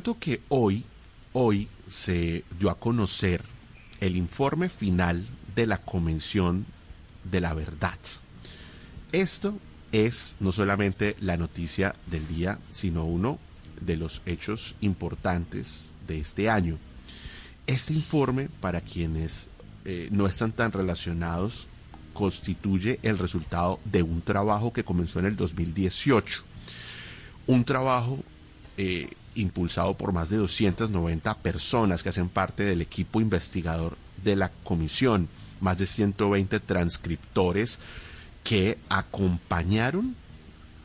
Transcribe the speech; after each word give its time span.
que 0.00 0.40
hoy, 0.48 0.84
hoy 1.34 1.68
se 1.86 2.44
dio 2.58 2.70
a 2.70 2.78
conocer 2.78 3.42
el 4.00 4.16
informe 4.16 4.70
final 4.70 5.26
de 5.54 5.66
la 5.66 5.78
Convención 5.78 6.64
de 7.30 7.40
la 7.40 7.52
Verdad. 7.52 7.98
Esto 9.12 9.58
es 9.92 10.36
no 10.40 10.52
solamente 10.52 11.16
la 11.20 11.36
noticia 11.36 11.94
del 12.06 12.26
día, 12.28 12.58
sino 12.70 13.04
uno 13.04 13.38
de 13.80 13.96
los 13.96 14.22
hechos 14.24 14.74
importantes 14.80 15.92
de 16.06 16.20
este 16.20 16.48
año. 16.48 16.78
Este 17.66 17.92
informe, 17.92 18.48
para 18.60 18.80
quienes 18.80 19.48
eh, 19.84 20.08
no 20.10 20.26
están 20.26 20.52
tan 20.52 20.72
relacionados, 20.72 21.66
constituye 22.14 22.98
el 23.02 23.18
resultado 23.18 23.80
de 23.84 24.02
un 24.02 24.22
trabajo 24.22 24.72
que 24.72 24.84
comenzó 24.84 25.18
en 25.18 25.26
el 25.26 25.36
2018. 25.36 26.42
Un 27.46 27.64
trabajo 27.64 28.18
eh, 28.78 29.10
impulsado 29.34 29.94
por 29.94 30.12
más 30.12 30.30
de 30.30 30.36
290 30.36 31.34
personas 31.38 32.02
que 32.02 32.08
hacen 32.08 32.28
parte 32.28 32.62
del 32.64 32.80
equipo 32.80 33.20
investigador 33.20 33.96
de 34.24 34.36
la 34.36 34.50
comisión, 34.64 35.28
más 35.60 35.78
de 35.78 35.86
120 35.86 36.60
transcriptores 36.60 37.78
que 38.44 38.78
acompañaron 38.88 40.16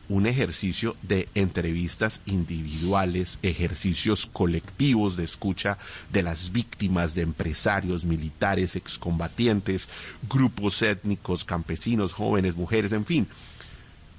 un 0.07 0.27
ejercicio 0.27 0.95
de 1.01 1.27
entrevistas 1.33 2.21
individuales, 2.25 3.39
ejercicios 3.41 4.27
colectivos 4.27 5.17
de 5.17 5.23
escucha 5.23 5.77
de 6.11 6.21
las 6.21 6.51
víctimas 6.51 7.15
de 7.15 7.23
empresarios, 7.23 8.05
militares, 8.05 8.75
excombatientes, 8.75 9.89
grupos 10.29 10.81
étnicos, 10.81 11.43
campesinos, 11.43 12.13
jóvenes, 12.13 12.55
mujeres, 12.55 12.91
en 12.91 13.05
fin, 13.05 13.27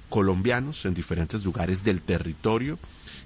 colombianos 0.09 0.85
en 0.85 0.93
diferentes 0.93 1.43
lugares 1.43 1.83
del 1.83 2.01
territorio 2.01 2.77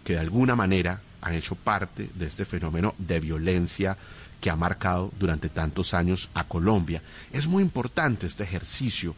que 0.03 0.13
de 0.13 0.19
alguna 0.19 0.55
manera 0.55 1.01
han 1.21 1.35
hecho 1.35 1.55
parte 1.55 2.09
de 2.15 2.27
este 2.27 2.45
fenómeno 2.45 2.95
de 2.97 3.19
violencia 3.19 3.97
que 4.39 4.49
ha 4.49 4.55
marcado 4.55 5.11
durante 5.19 5.49
tantos 5.49 5.93
años 5.93 6.29
a 6.33 6.45
Colombia. 6.45 7.01
Es 7.31 7.47
muy 7.47 7.61
importante 7.61 8.25
este 8.25 8.43
ejercicio 8.43 9.15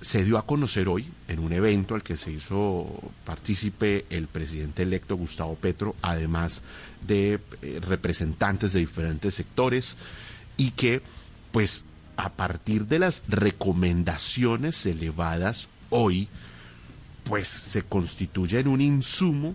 se 0.00 0.24
dio 0.24 0.38
a 0.38 0.46
conocer 0.46 0.88
hoy 0.88 1.06
en 1.28 1.40
un 1.40 1.52
evento 1.52 1.94
al 1.94 2.02
que 2.02 2.16
se 2.16 2.32
hizo 2.32 2.88
partícipe 3.24 4.06
el 4.10 4.28
presidente 4.28 4.82
electo 4.82 5.16
Gustavo 5.16 5.56
Petro, 5.56 5.94
además 6.00 6.64
de 7.06 7.38
eh, 7.62 7.80
representantes 7.86 8.72
de 8.72 8.80
diferentes 8.80 9.34
sectores, 9.34 9.96
y 10.56 10.70
que, 10.72 11.02
pues, 11.52 11.84
a 12.16 12.30
partir 12.30 12.86
de 12.86 12.98
las 12.98 13.22
recomendaciones 13.28 14.86
elevadas 14.86 15.68
hoy, 15.90 16.28
pues 17.24 17.48
se 17.48 17.82
constituye 17.82 18.60
en 18.60 18.68
un 18.68 18.80
insumo 18.80 19.54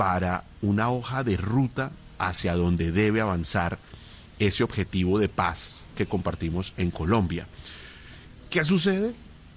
para 0.00 0.44
una 0.62 0.88
hoja 0.88 1.22
de 1.24 1.36
ruta 1.36 1.92
hacia 2.18 2.54
donde 2.54 2.90
debe 2.90 3.20
avanzar 3.20 3.78
ese 4.38 4.64
objetivo 4.64 5.18
de 5.18 5.28
paz 5.28 5.88
que 5.94 6.06
compartimos 6.06 6.72
en 6.78 6.90
Colombia. 6.90 7.46
¿Qué 8.48 8.64
sucede? 8.64 9.12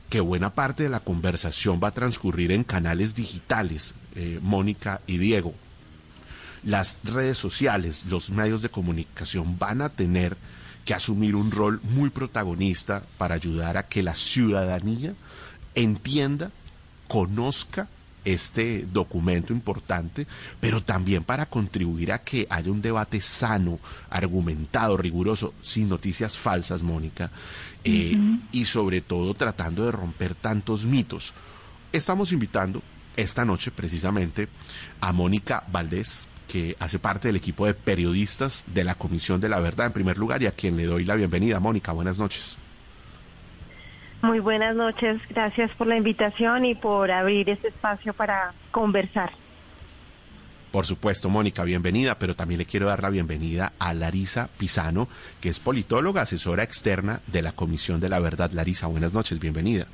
que 0.09 0.19
buena 0.19 0.53
parte 0.53 0.83
de 0.83 0.89
la 0.89 0.99
conversación 0.99 1.79
va 1.81 1.87
a 1.87 1.91
transcurrir 1.91 2.51
en 2.51 2.65
canales 2.65 3.15
digitales, 3.15 3.95
eh, 4.15 4.39
Mónica 4.41 4.99
y 5.07 5.17
Diego. 5.17 5.53
Las 6.63 6.99
redes 7.05 7.37
sociales, 7.37 8.03
los 8.09 8.29
medios 8.29 8.61
de 8.61 8.69
comunicación 8.69 9.57
van 9.57 9.81
a 9.81 9.87
tener 9.87 10.35
que 10.83 10.93
asumir 10.93 11.35
un 11.35 11.51
rol 11.51 11.79
muy 11.83 12.09
protagonista 12.09 13.01
para 13.17 13.35
ayudar 13.35 13.77
a 13.77 13.87
que 13.87 14.03
la 14.03 14.13
ciudadanía 14.13 15.13
entienda, 15.73 16.51
conozca 17.07 17.87
este 18.25 18.85
documento 18.91 19.53
importante, 19.53 20.27
pero 20.59 20.81
también 20.81 21.23
para 21.23 21.45
contribuir 21.45 22.11
a 22.11 22.23
que 22.23 22.47
haya 22.49 22.71
un 22.71 22.81
debate 22.81 23.21
sano, 23.21 23.79
argumentado, 24.09 24.97
riguroso, 24.97 25.53
sin 25.61 25.89
noticias 25.89 26.37
falsas, 26.37 26.83
Mónica, 26.83 27.31
eh, 27.83 28.17
y 28.51 28.65
sobre 28.65 29.01
todo 29.01 29.33
tratando 29.33 29.85
de 29.85 29.91
romper 29.91 30.35
tantos 30.35 30.85
mitos. 30.85 31.33
Estamos 31.91 32.31
invitando 32.31 32.81
esta 33.15 33.45
noche 33.45 33.71
precisamente 33.71 34.47
a 35.01 35.13
Mónica 35.13 35.63
Valdés, 35.71 36.27
que 36.47 36.75
hace 36.79 36.99
parte 36.99 37.27
del 37.27 37.35
equipo 37.35 37.65
de 37.65 37.73
periodistas 37.73 38.63
de 38.67 38.83
la 38.83 38.95
Comisión 38.95 39.41
de 39.41 39.49
la 39.49 39.59
Verdad, 39.59 39.87
en 39.87 39.93
primer 39.93 40.17
lugar, 40.17 40.41
y 40.41 40.47
a 40.47 40.51
quien 40.51 40.77
le 40.77 40.85
doy 40.85 41.05
la 41.05 41.15
bienvenida. 41.15 41.59
Mónica, 41.59 41.91
buenas 41.91 42.17
noches. 42.17 42.57
Muy 44.23 44.39
buenas 44.39 44.73
noches, 44.73 45.21
gracias 45.27 45.69
por 45.71 45.85
la 45.85 45.97
invitación 45.97 46.63
y 46.63 46.75
por 46.75 47.11
abrir 47.11 47.49
este 47.49 47.67
espacio 47.67 48.13
para 48.13 48.53
conversar. 48.71 49.31
Por 50.71 50.85
supuesto, 50.85 51.29
Mónica, 51.29 51.65
bienvenida, 51.65 52.17
pero 52.17 52.33
también 52.33 52.59
le 52.59 52.65
quiero 52.65 52.87
dar 52.87 53.03
la 53.03 53.09
bienvenida 53.09 53.73
a 53.79 53.93
Larisa 53.93 54.47
Pisano, 54.57 55.09
que 55.41 55.49
es 55.49 55.59
politóloga, 55.59 56.21
asesora 56.21 56.63
externa 56.63 57.19
de 57.27 57.41
la 57.41 57.51
Comisión 57.51 57.99
de 57.99 58.07
la 58.07 58.19
Verdad. 58.19 58.51
Larisa, 58.53 58.87
buenas 58.87 59.13
noches, 59.13 59.39
bienvenida. 59.39 59.87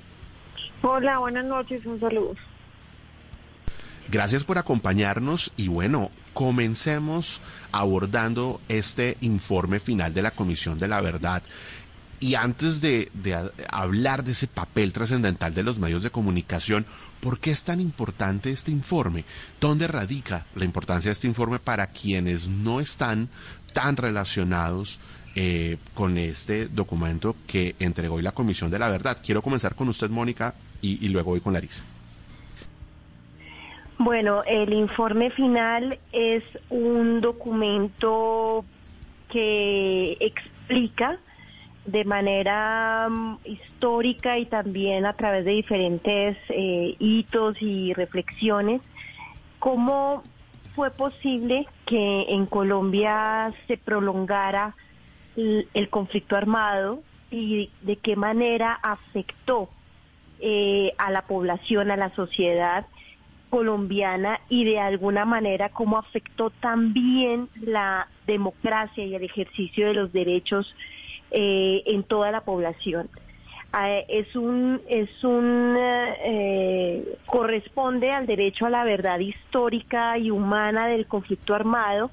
Hola, 0.83 1.17
buenas 1.17 1.45
noches, 1.45 1.83
un 1.87 1.99
saludo. 1.99 2.35
Gracias 4.09 4.43
por 4.43 4.59
acompañarnos 4.59 5.53
y 5.57 5.69
bueno, 5.69 6.11
comencemos 6.35 7.41
abordando 7.71 8.61
este 8.69 9.17
informe 9.21 9.79
final 9.79 10.13
de 10.13 10.21
la 10.21 10.31
Comisión 10.31 10.77
de 10.77 10.87
la 10.87 11.01
Verdad 11.01 11.41
y 12.19 12.35
antes 12.35 12.81
de, 12.81 13.09
hablar 13.69 14.23
de 14.23 14.33
ese 14.33 14.47
papel 14.47 14.93
trascendental 14.93 15.53
de 15.53 15.63
los 15.63 15.77
medios 15.77 16.03
de 16.03 16.09
comunicación, 16.09 16.85
¿por 17.21 17.39
qué 17.39 17.51
es 17.51 17.63
tan 17.63 17.79
importante 17.79 18.51
este 18.51 18.71
informe? 18.71 19.23
¿Dónde 19.61 19.87
radica 19.87 20.45
la 20.55 20.65
importancia 20.65 21.09
de 21.09 21.13
este 21.13 21.27
informe 21.27 21.59
para 21.59 21.87
quienes 21.87 22.47
no 22.47 22.79
están 22.79 23.29
tan 23.73 23.95
relacionados 23.95 24.99
eh, 25.35 25.77
con 25.93 26.17
este 26.17 26.67
documento 26.67 27.35
que 27.47 27.75
entregó 27.79 28.19
la 28.21 28.33
Comisión 28.33 28.69
de 28.69 28.79
la 28.79 28.89
Verdad? 28.89 29.17
Quiero 29.23 29.41
comenzar 29.41 29.75
con 29.75 29.87
usted, 29.87 30.09
Mónica, 30.09 30.53
y, 30.81 31.05
y 31.05 31.09
luego 31.09 31.31
voy 31.31 31.39
con 31.39 31.53
Larisa. 31.53 31.83
Bueno, 33.97 34.43
el 34.45 34.73
informe 34.73 35.29
final 35.31 35.99
es 36.13 36.43
un 36.69 37.19
documento 37.19 38.63
que 39.29 40.17
explica 40.21 41.19
de 41.91 42.05
manera 42.05 43.07
mm, 43.09 43.37
histórica 43.45 44.37
y 44.37 44.45
también 44.45 45.05
a 45.05 45.13
través 45.13 45.45
de 45.45 45.51
diferentes 45.51 46.37
eh, 46.49 46.95
hitos 46.99 47.61
y 47.61 47.93
reflexiones, 47.93 48.81
cómo 49.59 50.23
fue 50.75 50.91
posible 50.91 51.67
que 51.85 52.25
en 52.29 52.45
Colombia 52.45 53.53
se 53.67 53.77
prolongara 53.77 54.75
el, 55.35 55.89
conflicto 55.89 56.35
armado 56.35 57.01
y 57.31 57.71
de 57.81 57.95
qué 57.97 58.15
manera 58.15 58.73
afectó 58.81 59.69
eh, 60.39 60.93
a 60.97 61.11
la 61.11 61.23
población, 61.23 61.91
a 61.91 61.97
la 61.97 62.13
sociedad 62.15 62.85
colombiana 63.49 64.39
y 64.47 64.63
de 64.63 64.79
alguna 64.79 65.25
manera 65.25 65.69
cómo 65.69 65.97
afectó 65.97 66.49
también 66.49 67.49
la 67.61 68.07
democracia 68.27 69.03
y 69.03 69.15
el 69.15 69.23
ejercicio 69.23 69.87
de 69.87 69.93
los 69.95 70.13
derechos 70.13 70.73
eh, 71.31 71.83
en 71.85 72.03
toda 72.03 72.31
la 72.31 72.41
población. 72.41 73.09
Ah, 73.71 73.99
es 74.07 74.35
un, 74.35 74.81
es 74.89 75.23
un, 75.23 75.75
eh, 75.77 77.17
corresponde 77.27 78.11
al 78.11 78.25
derecho 78.25 78.65
a 78.65 78.71
la 78.71 78.83
verdad 78.83 79.19
histórica 79.19 80.17
y 80.17 80.31
humana 80.31 80.87
del 80.87 81.05
conflicto 81.05 81.53
armado 81.53 82.09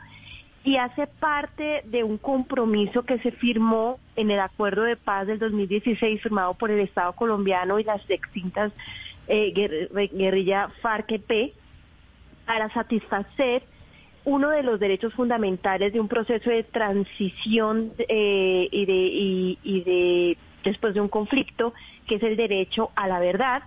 y 0.64 0.76
hace 0.76 1.06
parte 1.06 1.82
de 1.84 2.04
un 2.04 2.18
compromiso 2.18 3.04
que 3.04 3.18
se 3.20 3.30
firmó 3.30 3.98
en 4.16 4.30
el 4.30 4.40
acuerdo 4.40 4.82
de 4.82 4.96
paz 4.96 5.28
del 5.28 5.38
2016 5.38 6.20
firmado 6.20 6.54
por 6.54 6.70
el 6.70 6.80
Estado 6.80 7.12
colombiano 7.14 7.78
y 7.78 7.84
las 7.84 8.02
extintas 8.10 8.72
eh, 9.28 9.52
guerrilla 10.12 10.68
FARC-EP 10.82 11.54
para 12.44 12.68
satisfacer 12.74 13.62
uno 14.26 14.50
de 14.50 14.64
los 14.64 14.80
derechos 14.80 15.14
fundamentales 15.14 15.92
de 15.92 16.00
un 16.00 16.08
proceso 16.08 16.50
de 16.50 16.64
transición 16.64 17.92
eh, 18.08 18.68
y, 18.72 18.84
de, 18.84 19.58
y, 19.62 19.80
de 19.82 20.36
después 20.64 20.94
de 20.94 21.00
un 21.00 21.08
conflicto, 21.08 21.72
que 22.08 22.16
es 22.16 22.22
el 22.24 22.36
derecho 22.36 22.90
a 22.96 23.06
la 23.06 23.20
verdad, 23.20 23.62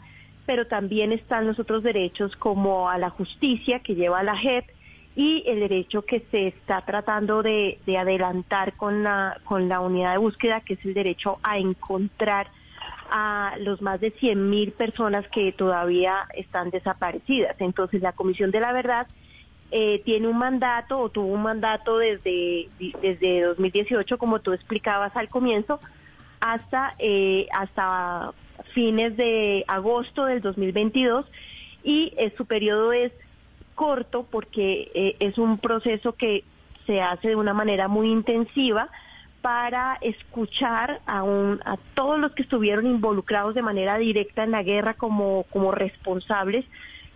pero 0.45 0.67
también 0.67 1.13
están 1.13 1.47
los 1.47 1.59
otros 1.59 1.81
derechos 1.81 2.35
como 2.35 2.89
a 2.89 2.97
la 2.97 3.09
justicia 3.09 3.79
que 3.79 3.95
lleva 3.95 4.21
la 4.21 4.35
JEP 4.35 4.65
y 5.15 5.43
el 5.47 5.61
derecho 5.61 6.01
que 6.01 6.25
se 6.29 6.47
está 6.47 6.81
tratando 6.81 7.41
de, 7.41 7.79
adelantar 7.97 8.73
con 8.73 9.03
la, 9.03 9.39
con 9.45 9.69
la 9.69 9.79
unidad 9.79 10.11
de 10.11 10.17
búsqueda, 10.17 10.59
que 10.59 10.73
es 10.73 10.85
el 10.85 10.93
derecho 10.93 11.39
a 11.41 11.57
encontrar 11.57 12.47
a 13.09 13.53
los 13.59 13.81
más 13.81 14.01
de 14.01 14.13
100.000 14.13 14.73
personas 14.73 15.25
que 15.29 15.53
todavía 15.53 16.27
están 16.35 16.69
desaparecidas. 16.69 17.55
Entonces, 17.59 18.01
la 18.01 18.11
Comisión 18.11 18.51
de 18.51 18.59
la 18.59 18.73
Verdad 18.73 19.07
eh, 19.71 20.01
tiene 20.03 20.27
un 20.27 20.37
mandato 20.37 20.99
o 20.99 21.09
tuvo 21.09 21.27
un 21.27 21.43
mandato 21.43 21.97
desde, 21.97 22.69
desde 23.01 23.41
2018, 23.41 24.17
como 24.17 24.39
tú 24.39 24.53
explicabas 24.53 25.15
al 25.15 25.29
comienzo, 25.29 25.79
hasta, 26.39 26.95
eh, 26.99 27.47
hasta 27.53 28.33
fines 28.73 29.15
de 29.17 29.63
agosto 29.67 30.25
del 30.25 30.41
2022 30.41 31.25
y 31.83 32.13
eh, 32.17 32.33
su 32.37 32.45
periodo 32.45 32.91
es 32.93 33.11
corto 33.75 34.25
porque 34.29 34.91
eh, 34.93 35.15
es 35.19 35.37
un 35.37 35.57
proceso 35.57 36.13
que 36.13 36.43
se 36.85 37.01
hace 37.01 37.29
de 37.29 37.35
una 37.35 37.53
manera 37.53 37.87
muy 37.87 38.09
intensiva 38.09 38.89
para 39.41 39.97
escuchar 40.01 40.99
a, 41.05 41.23
un, 41.23 41.61
a 41.63 41.77
todos 41.93 42.19
los 42.19 42.33
que 42.33 42.41
estuvieron 42.41 42.85
involucrados 42.85 43.55
de 43.55 43.61
manera 43.61 43.97
directa 43.97 44.43
en 44.43 44.51
la 44.51 44.63
guerra 44.63 44.95
como, 44.95 45.43
como 45.49 45.71
responsables, 45.71 46.65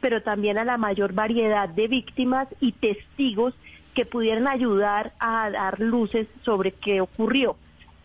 pero 0.04 0.22
también 0.22 0.58
a 0.58 0.66
la 0.66 0.78
mayor 0.78 1.14
variedad 1.14 1.70
de 1.70 1.88
víctimas 1.88 2.50
y 2.60 2.74
testigos 2.74 3.54
que 3.96 4.06
pudieran 4.06 4.50
ayudar 4.50 5.14
a 5.18 5.50
dar 5.50 5.80
luces 5.80 6.28
sobre 6.44 6.74
qué 6.74 7.00
ocurrió. 7.00 7.56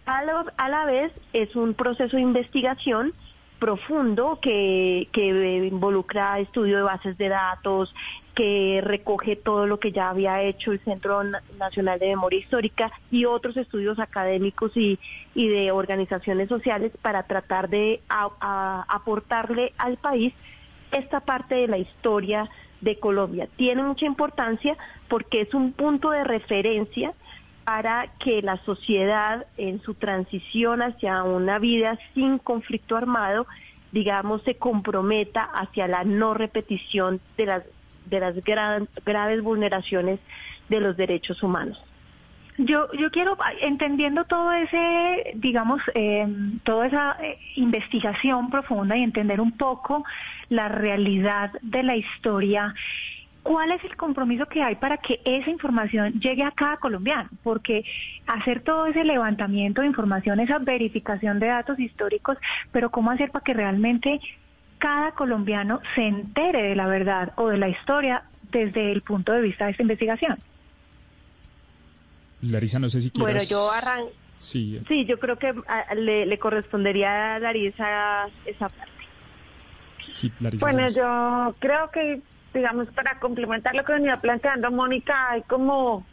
A 0.06 0.22
la, 0.22 0.44
a 0.56 0.68
la 0.68 0.84
vez 0.84 1.12
es 1.32 1.56
un 1.56 1.74
proceso 1.74 2.16
de 2.16 2.22
investigación 2.22 3.14
profundo 3.58 4.38
que, 4.40 5.08
que 5.10 5.66
involucra 5.66 6.38
estudio 6.38 6.76
de 6.76 6.82
bases 6.84 7.18
de 7.18 7.30
datos, 7.30 7.92
que 8.36 8.80
recoge 8.80 9.34
todo 9.34 9.66
lo 9.66 9.80
que 9.80 9.90
ya 9.90 10.10
había 10.10 10.40
hecho 10.44 10.70
el 10.70 10.78
Centro 10.84 11.24
Nacional 11.58 11.98
de 11.98 12.10
Memoria 12.10 12.38
Histórica 12.38 12.92
y 13.10 13.24
otros 13.24 13.56
estudios 13.56 13.98
académicos 13.98 14.70
y, 14.76 15.00
y 15.34 15.48
de 15.48 15.72
organizaciones 15.72 16.48
sociales 16.48 16.92
para 17.02 17.24
tratar 17.24 17.68
de 17.68 18.00
aportarle 18.08 19.72
al 19.78 19.96
país 19.96 20.32
esta 20.92 21.20
parte 21.20 21.54
de 21.54 21.68
la 21.68 21.78
historia 21.78 22.48
de 22.80 22.98
Colombia. 22.98 23.48
Tiene 23.56 23.82
mucha 23.82 24.06
importancia 24.06 24.76
porque 25.08 25.42
es 25.42 25.54
un 25.54 25.72
punto 25.72 26.10
de 26.10 26.24
referencia 26.24 27.12
para 27.64 28.06
que 28.18 28.40
la 28.40 28.56
sociedad 28.64 29.46
en 29.56 29.82
su 29.82 29.94
transición 29.94 30.80
hacia 30.80 31.22
una 31.22 31.58
vida 31.58 31.98
sin 32.14 32.38
conflicto 32.38 32.96
armado, 32.96 33.46
digamos, 33.92 34.42
se 34.42 34.54
comprometa 34.56 35.44
hacia 35.44 35.86
la 35.86 36.04
no 36.04 36.34
repetición 36.34 37.20
de 37.36 37.46
las, 37.46 37.64
de 38.06 38.20
las 38.20 38.34
graves 39.04 39.42
vulneraciones 39.42 40.18
de 40.68 40.80
los 40.80 40.96
derechos 40.96 41.42
humanos. 41.42 41.78
Yo, 42.58 42.92
yo 42.92 43.10
quiero, 43.12 43.38
entendiendo 43.60 44.24
todo 44.24 44.52
ese, 44.52 45.32
digamos, 45.36 45.80
eh, 45.94 46.26
toda 46.64 46.88
esa 46.88 47.16
eh, 47.22 47.38
investigación 47.54 48.50
profunda 48.50 48.96
y 48.96 49.04
entender 49.04 49.40
un 49.40 49.52
poco 49.52 50.04
la 50.48 50.68
realidad 50.68 51.52
de 51.62 51.82
la 51.84 51.96
historia, 51.96 52.74
¿Cuál 53.48 53.70
es 53.72 53.82
el 53.84 53.96
compromiso 53.96 54.44
que 54.44 54.62
hay 54.62 54.74
para 54.74 54.98
que 54.98 55.20
esa 55.24 55.48
información 55.48 56.20
llegue 56.20 56.42
a 56.42 56.50
cada 56.50 56.76
colombiano? 56.76 57.30
Porque 57.42 57.82
hacer 58.26 58.60
todo 58.60 58.84
ese 58.84 59.04
levantamiento 59.04 59.80
de 59.80 59.86
información, 59.86 60.40
esa 60.40 60.58
verificación 60.58 61.38
de 61.38 61.46
datos 61.46 61.78
históricos, 61.78 62.36
pero 62.72 62.90
¿cómo 62.90 63.10
hacer 63.10 63.30
para 63.30 63.44
que 63.44 63.54
realmente 63.54 64.20
cada 64.76 65.12
colombiano 65.12 65.80
se 65.94 66.02
entere 66.02 66.62
de 66.62 66.76
la 66.76 66.88
verdad 66.88 67.32
o 67.36 67.48
de 67.48 67.56
la 67.56 67.70
historia 67.70 68.24
desde 68.50 68.92
el 68.92 69.00
punto 69.00 69.32
de 69.32 69.40
vista 69.40 69.64
de 69.64 69.70
esta 69.70 69.82
investigación? 69.82 70.38
Larisa, 72.42 72.78
no 72.78 72.88
sé 72.88 73.00
si 73.00 73.10
quieres... 73.10 73.34
Bueno, 73.34 73.48
yo 73.48 73.70
arranco... 73.70 74.12
Sí. 74.38 74.80
sí, 74.86 75.04
yo 75.04 75.18
creo 75.18 75.36
que 75.36 75.52
ah, 75.66 75.94
le, 75.96 76.24
le 76.24 76.38
correspondería 76.38 77.34
a 77.34 77.38
Larisa 77.40 78.28
esa 78.46 78.68
parte. 78.68 78.92
Sí, 80.14 80.32
Larisa. 80.38 80.64
Bueno, 80.64 80.88
yo 80.88 81.56
creo 81.58 81.90
que 81.90 82.22
digamos, 82.54 82.88
para 82.88 83.18
complementar 83.20 83.74
lo 83.74 83.84
que 83.84 83.92
venía 83.92 84.20
planteando 84.20 84.70
Mónica, 84.70 85.30
hay 85.30 85.42
como 85.42 86.06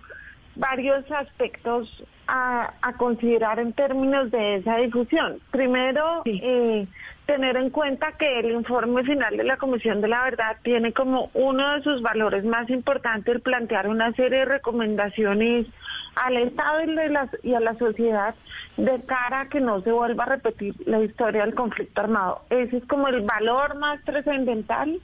varios 0.56 1.10
aspectos 1.12 2.04
a, 2.28 2.72
considerar 2.98 3.60
en 3.60 3.74
términos 3.74 4.31
de 4.31 4.56
esa 4.56 4.78
difusión. 4.78 5.40
Primero, 5.52 6.24
eh, 6.25 6.88
tener 7.25 7.57
en 7.57 7.69
cuenta 7.69 8.13
que 8.13 8.40
el 8.40 8.52
informe 8.52 9.04
final 9.04 9.36
de 9.36 9.44
la 9.44 9.57
Comisión 9.57 10.02
de 10.02 10.07
la 10.07 10.24
Verdad 10.24 10.57
tiene 10.63 10.94
como 10.94 11.30
uno 11.34 11.74
de 11.74 11.81
sus 11.81 12.02
valores 12.02 12.46
más 12.46 12.69
importantes 12.69 13.36
el 13.36 13.42
plantear 13.42 13.88
una 13.88 14.12
serie 14.13 14.40
de 14.40 14.46
recomendaciones 14.46 15.68
al 16.16 16.38
Estado 16.38 16.81
y, 16.84 17.50
y 17.50 17.54
a 17.54 17.60
la 17.60 17.75
sociedad 17.75 18.36
de 18.78 19.01
cara 19.06 19.42
a 19.42 19.50
que 19.50 19.60
no 19.60 19.81
se 19.81 19.92
vuelva 19.92 20.24
a 20.24 20.30
repetir 20.30 20.75
la 20.86 21.01
historia 21.01 21.46
del 21.46 21.56
conflicto 21.56 22.01
armado. 22.01 22.42
Ese 22.50 22.78
es 22.78 22.86
como 22.86 23.08
el 23.08 23.22
valor 23.22 23.75
más 23.78 24.04
trascendental 24.04 25.00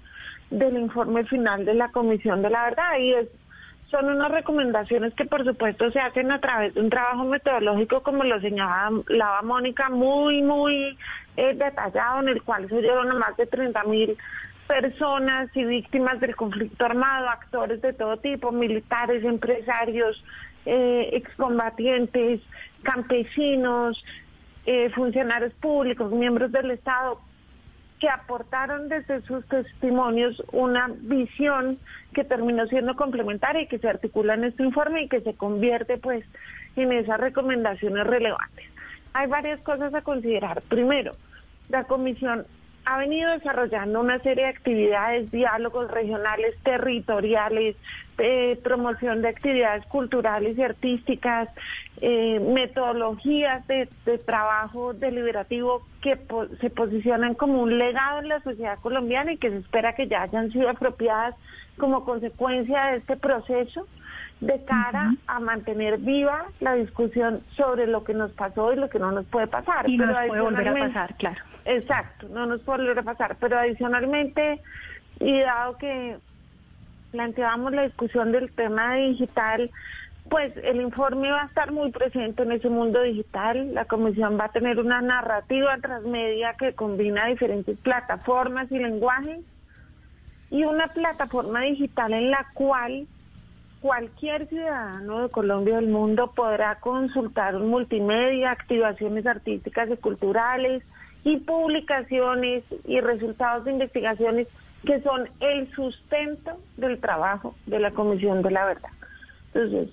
del 0.50 0.78
informe 0.78 1.24
final 1.26 1.66
de 1.66 1.74
la 1.74 1.92
Comisión 1.92 2.42
de 2.42 2.50
la 2.50 2.66
Verdad 2.66 3.00
y 3.00 3.14
es, 3.14 3.28
son 3.92 4.10
unas 4.10 4.32
recomendaciones 4.32 5.14
que 5.14 5.26
por 5.26 5.44
supuesto 5.44 5.92
se 5.92 6.00
hacen 6.00 6.32
a 6.32 6.40
través 6.40 6.74
de 6.74 6.82
un 6.82 6.90
trabajo 6.90 7.26
metodológico 7.26 8.02
como 8.02 8.24
lo 8.24 8.40
señalaba 8.40 9.42
Mónica, 9.44 9.90
muy, 9.90 10.42
muy 10.42 10.98
eh, 11.38 11.54
detallado 11.54 12.22
en 12.22 12.30
el 12.30 12.42
cual 12.42 12.68
se 12.70 12.82
llevan 12.82 13.12
a 13.12 13.16
más 13.16 13.38
de 13.38 13.46
30 13.46 13.84
mil 13.84 14.18
personas 14.68 15.50
y 15.54 15.66
víctimas 15.66 16.20
del 16.22 16.36
conflicto 16.36 16.86
armado, 16.86 17.30
actores 17.30 17.82
de 17.82 17.92
todo 17.92 18.18
tipo, 18.18 18.54
militares, 18.54 19.24
empresarios, 19.26 20.24
eh, 20.66 21.10
excombatientes, 21.12 22.40
campesinos, 22.82 24.02
eh, 24.66 24.90
funcionarios 24.92 25.54
públicos, 25.56 26.12
miembros 26.12 26.52
del 26.54 26.72
Estado, 26.72 27.20
que 28.02 28.10
aportaron 28.10 28.90
desde 28.90 29.22
sus 29.22 29.46
testimonios 29.46 30.42
una 30.52 30.88
visión 31.02 31.78
que 32.16 32.24
terminó 32.24 32.66
siendo 32.66 32.96
complementaria 32.96 33.62
y 33.62 33.68
que 33.68 33.78
se 33.78 33.88
articula 33.88 34.34
en 34.34 34.46
este 34.46 34.64
informe 34.64 35.04
y 35.04 35.08
que 35.08 35.22
se 35.22 35.36
convierte 35.36 36.00
pues 36.00 36.26
en 36.76 36.92
esas 36.94 37.20
recomendaciones 37.20 38.08
relevantes. 38.08 38.66
Hay 39.14 39.28
varias 39.28 39.60
cosas 39.62 39.94
a 39.94 40.02
considerar. 40.02 40.64
Primero, 40.64 41.16
la 41.70 41.84
comisión 41.84 42.48
ha 42.86 42.98
venido 42.98 43.32
desarrollando 43.32 44.00
una 44.00 44.20
serie 44.20 44.46
de 44.46 44.50
actividades, 44.50 45.32
diálogos 45.32 45.90
regionales, 45.92 46.56
territoriales, 46.64 47.76
eh, 48.18 48.60
promoción 48.64 49.22
de 49.22 49.30
actividades 49.30 49.86
culturales 49.88 50.58
y 50.58 50.62
artísticas, 50.62 51.50
eh, 52.02 52.40
metodologías 52.40 53.66
de, 53.68 53.88
trabajo 54.26 54.94
deliberativo 54.94 55.84
que 56.02 56.18
se 56.60 56.70
posicionan 56.70 57.36
como 57.36 57.62
un 57.62 57.78
legado 57.78 58.20
en 58.20 58.30
la 58.30 58.42
sociedad 58.42 58.80
colombiana 58.80 59.34
y 59.34 59.38
que 59.38 59.50
se 59.50 59.58
espera 59.58 59.94
que 59.96 60.08
ya 60.08 60.24
hayan 60.24 60.52
sido 60.52 60.70
apropiadas 60.70 61.36
como 61.78 62.04
consecuencia 62.06 62.86
de 62.88 62.98
este 62.98 63.18
proceso 63.18 63.88
de 64.40 64.64
cara 64.66 65.14
a 65.28 65.40
mantener 65.40 66.00
viva 66.00 66.46
la 66.60 66.74
discusión 66.74 67.42
sobre 67.56 67.88
lo 67.88 68.04
que 68.04 68.14
nos 68.14 68.32
pasó 68.32 68.74
y 68.74 68.76
lo 68.76 68.90
que 68.90 69.00
no 69.00 69.12
nos 69.12 69.26
puede 69.28 69.48
pasar. 69.48 69.88
Y 69.90 69.98
no 69.98 70.08
nos 70.08 70.28
puede 70.28 70.42
volver 70.42 70.68
a 70.68 70.74
pasar, 70.74 71.16
claro. 71.16 71.51
Exacto, 71.66 72.28
no 72.30 72.46
nos 72.46 72.62
puede 72.62 72.80
volver 72.80 73.00
a 73.00 73.04
pasar. 73.04 73.38
Pero 73.40 73.58
adicionalmente, 73.58 74.62
y 75.20 75.40
dado 75.42 75.78
que 75.78 76.18
planteábamos 77.12 77.74
la 77.74 77.84
discusión 77.84 78.32
del 78.32 78.52
tema 78.52 78.96
digital, 78.96 79.70
pues 80.30 80.56
el 80.64 80.82
informe 80.82 81.32
va 81.32 81.44
a 81.44 81.48
estar 81.48 81.72
muy 81.72 81.92
presente 81.92 82.44
en 82.44 82.54
ese 82.54 82.70
mundo 82.70 83.02
digital. 83.02 83.74
La 83.74 83.86
comisión 83.86 84.40
va 84.40 84.46
a 84.46 84.52
tener 84.52 84.80
una 84.80 85.02
narrativa 85.02 85.78
transmedia 85.82 86.56
que 86.58 86.74
combina 86.74 87.28
diferentes 87.28 87.78
plataformas 87.80 88.72
y 88.72 88.78
lenguajes 88.78 89.40
y 90.50 90.64
una 90.64 90.88
plataforma 90.88 91.62
digital 91.62 92.14
en 92.14 92.32
la 92.32 92.46
cual 92.54 93.08
cualquier 93.82 94.48
ciudadano 94.48 95.24
de 95.24 95.30
Colombia 95.30 95.78
del 95.78 95.88
mundo 95.88 96.32
podrá 96.36 96.80
consultar 96.80 97.58
multimedia, 97.60 98.52
activaciones 98.52 99.26
artísticas 99.26 99.90
y 99.90 99.98
culturales 99.98 100.84
y 101.24 101.38
publicaciones 101.38 102.64
y 102.86 103.00
resultados 103.00 103.66
de 103.66 103.72
investigaciones 103.72 104.48
que 104.86 105.02
son 105.02 105.30
el 105.40 105.72
sustento 105.74 106.58
del 106.78 107.00
trabajo 107.00 107.56
de 107.68 107.80
la 107.80 107.92
Comisión 107.92 108.42
de 108.42 108.52
la 108.52 108.66
Verdad. 108.66 108.90
Entonces, 109.54 109.90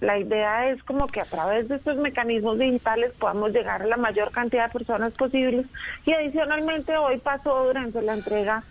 la 0.00 0.18
idea 0.18 0.70
es 0.70 0.82
como 0.84 1.06
que 1.08 1.20
a 1.20 1.26
través 1.26 1.68
de 1.68 1.76
estos 1.76 1.98
mecanismos 1.98 2.58
digitales 2.58 3.12
podamos 3.18 3.52
llegar 3.52 3.82
a 3.82 3.86
la 3.86 3.98
mayor 3.98 4.30
cantidad 4.30 4.66
de 4.66 4.72
personas 4.72 5.12
posibles 5.12 5.66
y 6.06 6.12
adicionalmente 6.12 6.96
hoy 6.96 7.18
pasó 7.18 7.64
durante 7.66 8.00
la 8.00 8.14
entrega 8.14 8.62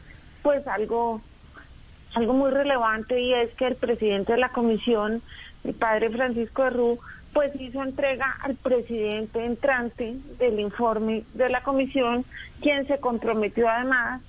pues 0.41 0.65
algo 0.67 1.21
algo 2.15 2.33
muy 2.33 2.49
relevante 2.49 3.19
y 3.21 3.33
es 3.33 3.53
que 3.53 3.67
el 3.67 3.75
presidente 3.75 4.33
de 4.33 4.39
la 4.39 4.49
comisión, 4.49 5.21
el 5.63 5.75
padre 5.75 6.09
Francisco 6.09 6.65
Herrú, 6.65 6.99
pues 7.33 7.51
hizo 7.59 7.83
entrega 7.83 8.37
al 8.41 8.55
presidente 8.55 9.43
entrante 9.45 10.15
del 10.37 10.59
informe 10.59 11.23
de 11.33 11.49
la 11.49 11.63
comisión, 11.63 12.25
quien 12.61 12.87
se 12.87 12.99
comprometió 12.99 13.69
además 13.69 14.21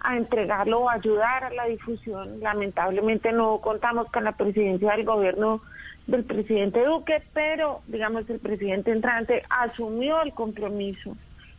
a 0.00 0.16
entregarlo 0.16 0.80
o 0.80 0.90
ayudar 0.90 1.44
a 1.44 1.50
la 1.50 1.66
difusión. 1.66 2.40
Lamentablemente 2.40 3.32
no 3.32 3.60
contamos 3.60 4.10
con 4.10 4.24
la 4.24 4.32
presidencia 4.32 4.92
del 4.92 5.04
gobierno 5.04 5.60
del 6.06 6.24
presidente 6.24 6.84
Duque, 6.84 7.22
pero 7.34 7.82
digamos 7.88 8.28
el 8.30 8.38
presidente 8.38 8.92
entrante 8.92 9.42
asumió 9.50 10.22
el 10.22 10.32
compromiso 10.32 11.16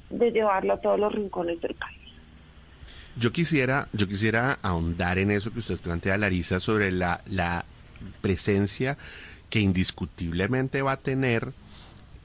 de 0.10 0.32
llevarlo 0.32 0.74
a 0.74 0.82
todos 0.82 1.00
los 1.00 1.14
rincones 1.14 1.60
del 1.62 1.76
país. 1.76 1.98
Yo 3.18 3.32
quisiera, 3.32 3.88
yo 3.94 4.08
quisiera 4.08 4.60
ahondar 4.62 5.18
en 5.18 5.32
eso 5.32 5.52
que 5.52 5.60
usted 5.60 5.80
plantea, 5.80 6.18
Larisa, 6.18 6.60
sobre 6.60 6.92
la, 6.92 7.22
la 7.26 7.66
presencia 8.22 8.98
que 9.50 9.60
indiscutiblemente 9.60 10.82
va 10.82 10.94
a 10.94 10.98
tener 10.98 11.54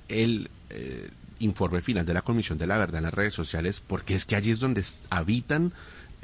el 0.09 0.51
eh, 0.71 1.11
informe 1.39 1.81
final 1.81 2.07
de 2.07 2.15
la 2.15 2.23
Comisión 2.23 2.59
de 2.59 2.67
la 2.67 2.79
Verdad 2.79 2.99
en 2.99 3.05
las 3.05 3.15
redes 3.15 3.35
sociales, 3.35 3.83
porque 3.87 4.15
es 4.15 4.25
que 4.25 4.37
allí 4.37 4.51
es 4.51 4.61
donde 4.61 4.85
habitan 5.11 5.73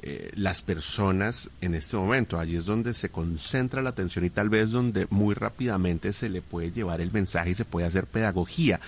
eh, 0.01 0.31
las 0.37 0.63
personas 0.63 1.51
en 1.61 1.75
este 1.75 1.97
momento, 1.97 2.39
allí 2.39 2.55
es 2.55 2.65
donde 2.65 2.95
se 2.95 3.09
concentra 3.09 3.83
la 3.83 3.91
atención 3.91 4.25
y 4.25 4.31
tal 4.31 4.49
vez 4.49 4.71
donde 4.71 5.09
muy 5.11 5.35
rápidamente 5.35 6.13
se 6.13 6.29
le 6.29 6.41
puede 6.41 6.71
llevar 6.71 7.01
el 7.01 7.11
mensaje 7.11 7.51
y 7.51 7.55
se 7.55 7.65
puede 7.65 7.87
hacer 7.87 8.07
pedagogía. 8.07 8.81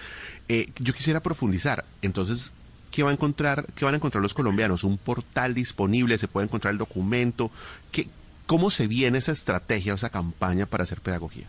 Eh, 0.48 0.68
yo 0.78 0.92
quisiera 0.94 1.20
profundizar, 1.20 1.84
entonces, 2.00 2.52
¿qué 2.92 3.02
va 3.02 3.10
a 3.10 3.12
encontrar, 3.12 3.66
qué 3.74 3.84
van 3.84 3.94
a 3.94 3.96
encontrar 3.96 4.22
los 4.22 4.34
colombianos? 4.34 4.84
¿Un 4.84 4.98
portal 4.98 5.52
disponible? 5.52 6.16
¿Se 6.16 6.28
puede 6.28 6.46
encontrar 6.46 6.72
el 6.72 6.78
documento? 6.78 7.50
¿Qué, 7.90 8.08
¿Cómo 8.46 8.70
se 8.70 8.86
viene 8.86 9.18
esa 9.18 9.32
estrategia, 9.32 9.94
esa 9.94 10.10
campaña 10.10 10.66
para 10.66 10.84
hacer 10.84 11.00
pedagogía? 11.00 11.48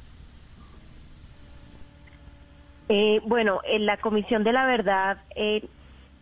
Eh, 2.93 3.21
bueno, 3.25 3.61
en 3.63 3.85
la 3.85 3.95
Comisión 3.95 4.43
de 4.43 4.51
la 4.51 4.65
Verdad 4.65 5.17
eh, 5.37 5.63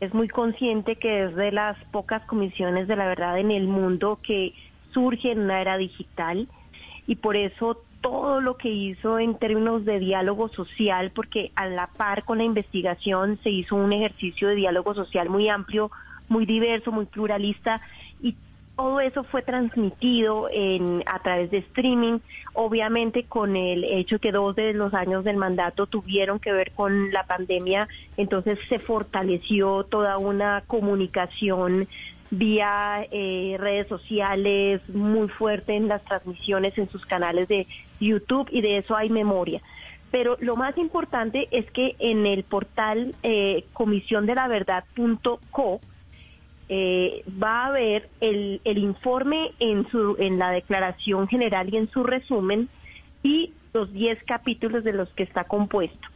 es 0.02 0.14
muy 0.14 0.28
consciente 0.28 0.98
que 0.98 1.24
es 1.24 1.36
de 1.36 1.52
las 1.52 1.76
pocas 1.86 2.22
comisiones 2.28 2.88
de 2.88 2.96
la 2.96 3.08
verdad 3.08 3.40
en 3.40 3.50
el 3.50 3.68
mundo 3.68 4.20
que 4.22 4.54
surge 4.92 5.32
en 5.32 5.40
una 5.40 5.62
era 5.62 5.78
digital 5.78 6.48
y 7.08 7.16
por 7.16 7.36
eso 7.36 7.82
todo 8.02 8.40
lo 8.40 8.56
que 8.58 8.70
hizo 8.70 9.18
en 9.18 9.40
términos 9.40 9.84
de 9.84 9.98
diálogo 9.98 10.48
social, 10.50 11.12
porque 11.16 11.52
a 11.56 11.66
la 11.66 11.88
par 11.88 12.24
con 12.24 12.38
la 12.38 12.44
investigación 12.44 13.40
se 13.42 13.50
hizo 13.50 13.76
un 13.76 13.92
ejercicio 13.92 14.50
de 14.50 14.54
diálogo 14.54 14.94
social 14.94 15.28
muy 15.28 15.50
amplio, 15.50 15.90
muy 16.28 16.46
diverso, 16.46 16.92
muy 16.92 17.08
pluralista 17.08 17.82
todo 18.80 19.02
eso 19.02 19.26
fue 19.26 19.42
transmitido 19.42 20.48
en, 20.50 21.04
a 21.06 21.20
través 21.20 21.52
de 21.52 21.58
streaming, 21.58 22.20
obviamente 22.54 23.26
con 23.26 23.58
el 23.58 23.84
hecho 23.84 24.20
que 24.20 24.32
dos 24.32 24.56
de 24.56 24.72
los 24.72 24.94
años 24.94 25.26
del 25.26 25.36
mandato 25.36 25.86
tuvieron 25.86 26.40
que 26.40 26.54
ver 26.54 26.72
con 26.72 27.12
la 27.12 27.26
pandemia, 27.26 27.90
entonces 28.16 28.58
se 28.70 28.80
fortaleció 28.80 29.84
toda 29.84 30.18
una 30.18 30.64
comunicación 30.66 31.90
vía 32.32 33.06
eh, 33.12 33.58
redes 33.60 33.90
sociales 33.90 34.80
muy 34.88 35.28
fuerte 35.28 35.76
en 35.76 35.90
las 35.90 36.02
transmisiones 36.06 36.78
en 36.78 36.90
sus 36.90 37.06
canales 37.06 37.50
de 37.50 37.68
YouTube 38.00 38.48
y 38.50 38.62
de 38.62 38.78
eso 38.78 38.96
hay 38.96 39.10
memoria. 39.10 39.62
Pero 40.10 40.38
lo 40.40 40.56
más 40.56 40.78
importante 40.78 41.50
es 41.52 41.70
que 41.72 41.98
en 42.00 42.26
el 42.26 42.46
portal 42.46 43.14
eh, 43.24 43.66
comisiondelaverdad.co 43.74 45.82
eh, 46.70 47.24
va 47.42 47.64
a 47.64 47.68
haber 47.68 48.10
el, 48.22 48.62
el 48.64 48.78
informe 48.78 49.52
en, 49.60 49.90
su, 49.90 50.16
en 50.20 50.38
la 50.38 50.52
declaración 50.52 51.28
general 51.28 51.74
y 51.74 51.78
en 51.78 51.90
su 51.90 52.04
resumen 52.04 52.70
y 53.24 53.54
los 53.74 53.92
10 53.92 54.24
capítulos 54.26 54.84
de 54.84 54.94
los 54.94 55.10
que 55.10 55.24
está 55.24 55.44
compuesto. 55.44 56.08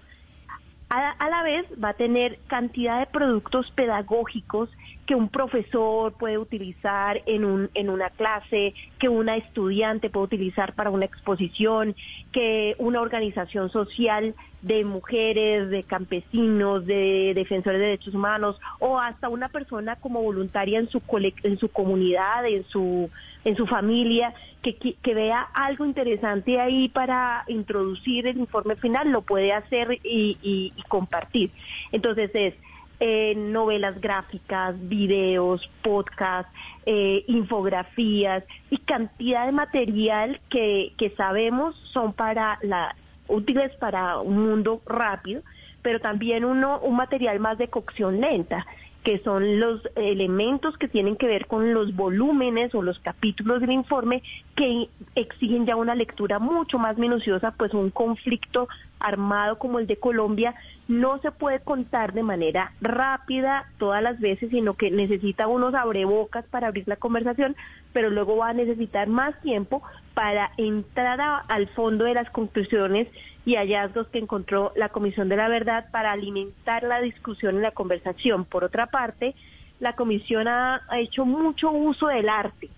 A, 0.89 1.27
la 1.27 1.41
vez 1.41 1.65
va 1.83 1.89
a 1.89 1.93
tener 1.95 2.37
cantidad 2.45 2.99
de 2.99 3.07
productos 3.07 3.71
pedagógicos 3.71 4.69
que 5.07 5.15
un 5.15 5.27
profesor 5.27 6.13
puede 6.13 6.37
utilizar 6.37 7.19
en, 7.25 7.45
un, 7.45 7.71
en 7.73 7.89
una 7.89 8.11
clase, 8.11 8.75
que 8.99 9.09
una 9.09 9.35
estudiante 9.37 10.11
puede 10.11 10.25
utilizar 10.25 10.75
para 10.75 10.91
una 10.91 11.05
exposición, 11.05 11.95
que 12.31 12.75
una 12.77 13.01
organización 13.01 13.71
social 13.71 14.35
de 14.63 14.85
mujeres, 14.85 15.69
de 15.69 15.83
campesinos, 15.83 16.85
de 16.85 17.33
defensores 17.35 17.79
de 17.79 17.85
derechos 17.85 18.15
humanos 18.15 18.59
o 18.79 18.97
hasta 18.97 19.27
una 19.27 19.49
persona 19.49 19.97
como 19.97 20.21
voluntaria 20.21 20.79
en 20.79 20.89
su, 20.89 21.01
en 21.43 21.59
su 21.59 21.67
comunidad, 21.67 22.45
en 22.47 22.63
su, 22.69 23.09
en 23.43 23.57
su 23.57 23.67
familia, 23.67 24.33
que, 24.61 24.75
que, 24.77 25.13
vea 25.13 25.41
algo 25.53 25.85
interesante 25.85 26.61
ahí 26.61 26.87
para 26.87 27.43
introducir 27.47 28.25
el 28.25 28.37
informe 28.37 28.77
final, 28.77 29.11
lo 29.11 29.21
puede 29.21 29.51
hacer 29.51 29.99
y, 30.01 30.37
y, 30.41 30.71
compartir. 30.87 31.51
Entonces 31.91 32.31
es 32.33 32.53
eh, 33.01 33.35
novelas 33.35 33.99
gráficas, 33.99 34.75
videos, 34.87 35.69
podcasts, 35.81 36.49
eh, 36.85 37.25
infografías 37.27 38.45
y 38.69 38.77
cantidad 38.77 39.45
de 39.45 39.51
material 39.51 40.39
que, 40.49 40.93
que 40.97 41.09
sabemos 41.17 41.75
son 41.91 42.13
para 42.13 42.59
la, 42.61 42.95
útiles 43.27 43.71
para 43.75 44.19
un 44.19 44.49
mundo 44.49 44.81
rápido, 44.85 45.41
pero 45.81 45.99
también 45.99 46.45
uno, 46.45 46.79
un 46.79 46.95
material 46.95 47.39
más 47.39 47.57
de 47.57 47.67
cocción 47.67 48.21
lenta 48.21 48.65
que 49.03 49.19
son 49.19 49.59
los 49.59 49.81
elementos 49.95 50.77
que 50.77 50.87
tienen 50.87 51.17
que 51.17 51.27
ver 51.27 51.47
con 51.47 51.73
los 51.73 51.93
volúmenes 51.93 52.73
o 52.73 52.81
los 52.81 52.99
capítulos 52.99 53.59
del 53.59 53.71
informe 53.71 54.23
que 54.55 54.87
exigen 55.15 55.65
ya 55.65 55.75
una 55.75 55.93
lectura 55.93 56.39
mucho 56.39 56.79
más 56.79 56.97
minuciosa, 56.97 57.51
pues 57.51 57.73
un 57.73 57.89
conflicto 57.89 58.69
armado 59.03 59.59
como 59.59 59.79
el 59.79 59.87
de 59.87 59.97
Colombia 59.97 60.55
no 60.87 61.19
se 61.19 61.31
puede 61.31 61.59
contar 61.59 62.13
de 62.13 62.23
manera 62.23 62.73
rápida 62.81 63.65
todas 63.77 64.01
las 64.01 64.19
veces, 64.19 64.49
sino 64.49 64.73
que 64.73 64.91
necesita 64.91 65.47
unos 65.47 65.75
abrebocas 65.75 66.45
para 66.45 66.67
abrir 66.67 66.87
la 66.87 66.95
conversación, 66.95 67.55
pero 67.93 68.09
luego 68.09 68.37
va 68.37 68.49
a 68.49 68.53
necesitar 68.53 69.07
más 69.07 69.39
tiempo 69.41 69.81
para 70.13 70.51
entrar 70.57 71.19
al 71.47 71.67
fondo 71.69 72.05
de 72.05 72.15
las 72.15 72.29
conclusiones 72.31 73.07
y 73.45 73.55
hallazgos 73.55 74.07
que 74.07 74.19
encontró 74.19 74.71
la 74.75 74.89
Comisión 74.89 75.29
de 75.29 75.37
la 75.37 75.47
Verdad 75.47 75.85
para 75.91 76.11
alimentar 76.11 76.83
la 76.83 77.01
discusión 77.01 77.57
y 77.57 77.61
la 77.61 77.71
conversación. 77.71 78.45
Por 78.45 78.63
otra 78.63 78.87
parte, 78.87 79.35
la 79.79 79.93
Comisión 79.93 80.47
ha, 80.47 80.81
hecho 80.93 81.25
mucho 81.25 81.71
uso 81.71 82.07
del 82.07 82.29
arte 82.29 82.69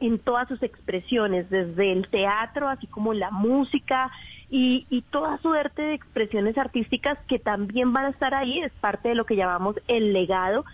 en 0.00 0.18
todas 0.18 0.48
sus 0.48 0.62
expresiones, 0.62 1.50
desde 1.50 1.92
el 1.92 2.08
teatro, 2.08 2.68
así 2.68 2.86
como 2.86 3.14
la 3.14 3.30
música 3.30 4.10
y, 4.50 4.86
y 4.90 5.02
toda 5.02 5.38
suerte 5.38 5.82
de 5.82 5.94
expresiones 5.94 6.56
artísticas 6.56 7.18
que 7.28 7.38
también 7.38 7.92
van 7.92 8.06
a 8.06 8.10
estar 8.10 8.34
ahí, 8.34 8.60
es 8.60 8.72
parte 8.80 9.10
de 9.10 9.14
lo 9.14 9.26
que 9.26 9.36
llamamos 9.36 9.76
el 9.88 10.12
legado. 10.12 10.64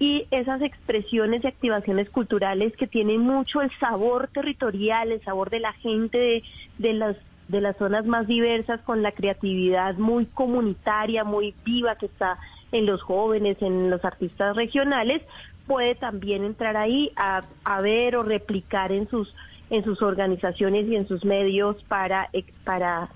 Y 0.00 0.26
esas 0.32 0.60
expresiones 0.60 1.44
y 1.44 1.46
activaciones 1.46 2.10
culturales 2.10 2.76
que 2.76 2.88
tienen 2.88 3.20
mucho 3.20 3.62
el 3.62 3.70
sabor 3.78 4.28
territorial, 4.28 5.12
el 5.12 5.22
sabor 5.22 5.50
de 5.50 5.60
la 5.60 5.72
gente, 5.72 6.18
de, 6.18 6.42
de 6.78 6.92
las 6.94 7.16
de 7.48 7.60
las 7.60 7.76
zonas 7.76 8.06
más 8.06 8.26
diversas 8.26 8.80
con 8.82 9.02
la 9.02 9.12
creatividad 9.12 9.96
muy 9.96 10.26
comunitaria, 10.26 11.24
muy 11.24 11.54
viva 11.64 11.96
que 11.96 12.06
está 12.06 12.38
en 12.72 12.86
los 12.86 13.02
jóvenes, 13.02 13.60
en 13.60 13.90
los 13.90 14.04
artistas 14.04 14.56
regionales, 14.56 15.22
puede 15.66 15.94
también 15.94 16.44
entrar 16.44 16.76
ahí 16.76 17.12
a, 17.16 17.42
a 17.64 17.80
ver 17.80 18.16
o 18.16 18.22
replicar 18.22 18.92
en 18.92 19.08
sus 19.08 19.34
en 19.70 19.82
sus 19.82 20.02
organizaciones 20.02 20.86
y 20.86 20.96
en 20.96 21.08
sus 21.08 21.24
medios 21.24 21.82
para 21.84 22.28
para 22.64 23.08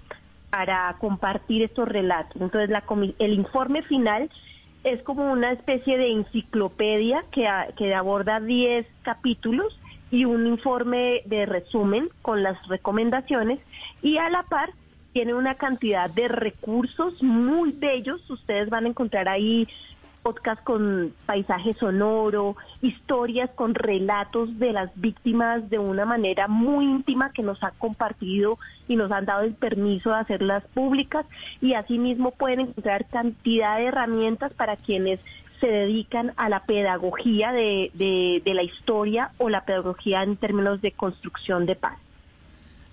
para 0.51 0.97
compartir 0.99 1.63
estos 1.63 1.89
relatos. 1.89 2.41
Entonces, 2.41 2.71
la, 2.71 2.83
el 3.19 3.33
informe 3.35 3.83
final 3.83 4.31
es 4.85 5.03
como 5.03 5.31
una 5.31 5.53
especie 5.53 5.99
de 5.99 6.13
enciclopedia 6.13 7.25
que, 7.33 7.47
que 7.77 7.95
aborda 7.95 8.41
10 8.41 8.87
capítulos 9.03 9.79
y 10.11 10.25
un 10.25 10.47
informe 10.47 11.23
de 11.27 11.45
resumen 11.45 12.09
con 12.23 12.43
las 12.43 12.57
recomendaciones 12.69 13.59
y 14.03 14.17
a 14.17 14.31
la 14.31 14.45
par 14.45 14.71
tiene 15.13 15.35
una 15.35 15.57
cantidad 15.57 16.09
de 16.09 16.29
recursos 16.29 17.23
muy 17.23 17.73
bellos. 17.73 18.29
Ustedes 18.31 18.71
van 18.71 18.85
a 18.85 18.89
encontrar 18.89 19.29
ahí 19.29 19.67
podcast 20.29 20.63
con 20.63 21.15
paisaje 21.25 21.73
sonoro, 21.81 22.55
historias 22.83 23.49
con 23.55 23.75
relatos 23.75 24.59
de 24.59 24.75
las 24.75 24.91
víctimas 24.95 25.71
de 25.71 25.79
una 25.79 26.05
manera 26.05 26.49
muy 26.49 26.85
íntima 26.85 27.33
que 27.33 27.43
nos 27.43 27.63
ha 27.65 27.71
compartido 27.71 28.59
y 28.89 28.97
nos 28.97 29.11
han 29.11 29.25
dado 29.25 29.45
el 29.45 29.55
permiso 29.55 30.11
de 30.11 30.17
hacerlas 30.17 30.63
públicas 30.75 31.25
y 31.63 31.73
asimismo 31.73 32.33
pueden 32.33 32.61
encontrar 32.61 33.07
cantidad 33.07 33.79
de 33.79 33.87
herramientas 33.87 34.53
para 34.53 34.77
quienes 34.77 35.19
se 35.61 35.67
dedican 35.67 36.35
a 36.37 36.51
la 36.51 36.67
pedagogía 36.67 37.51
de, 37.53 37.91
de, 37.95 38.55
la 38.55 38.63
historia 38.63 39.31
o 39.39 39.49
la 39.49 39.65
pedagogía 39.65 40.23
en 40.25 40.37
términos 40.37 40.83
de 40.83 40.93
construcción 40.93 41.65
de 41.65 41.75
paz. 41.75 41.97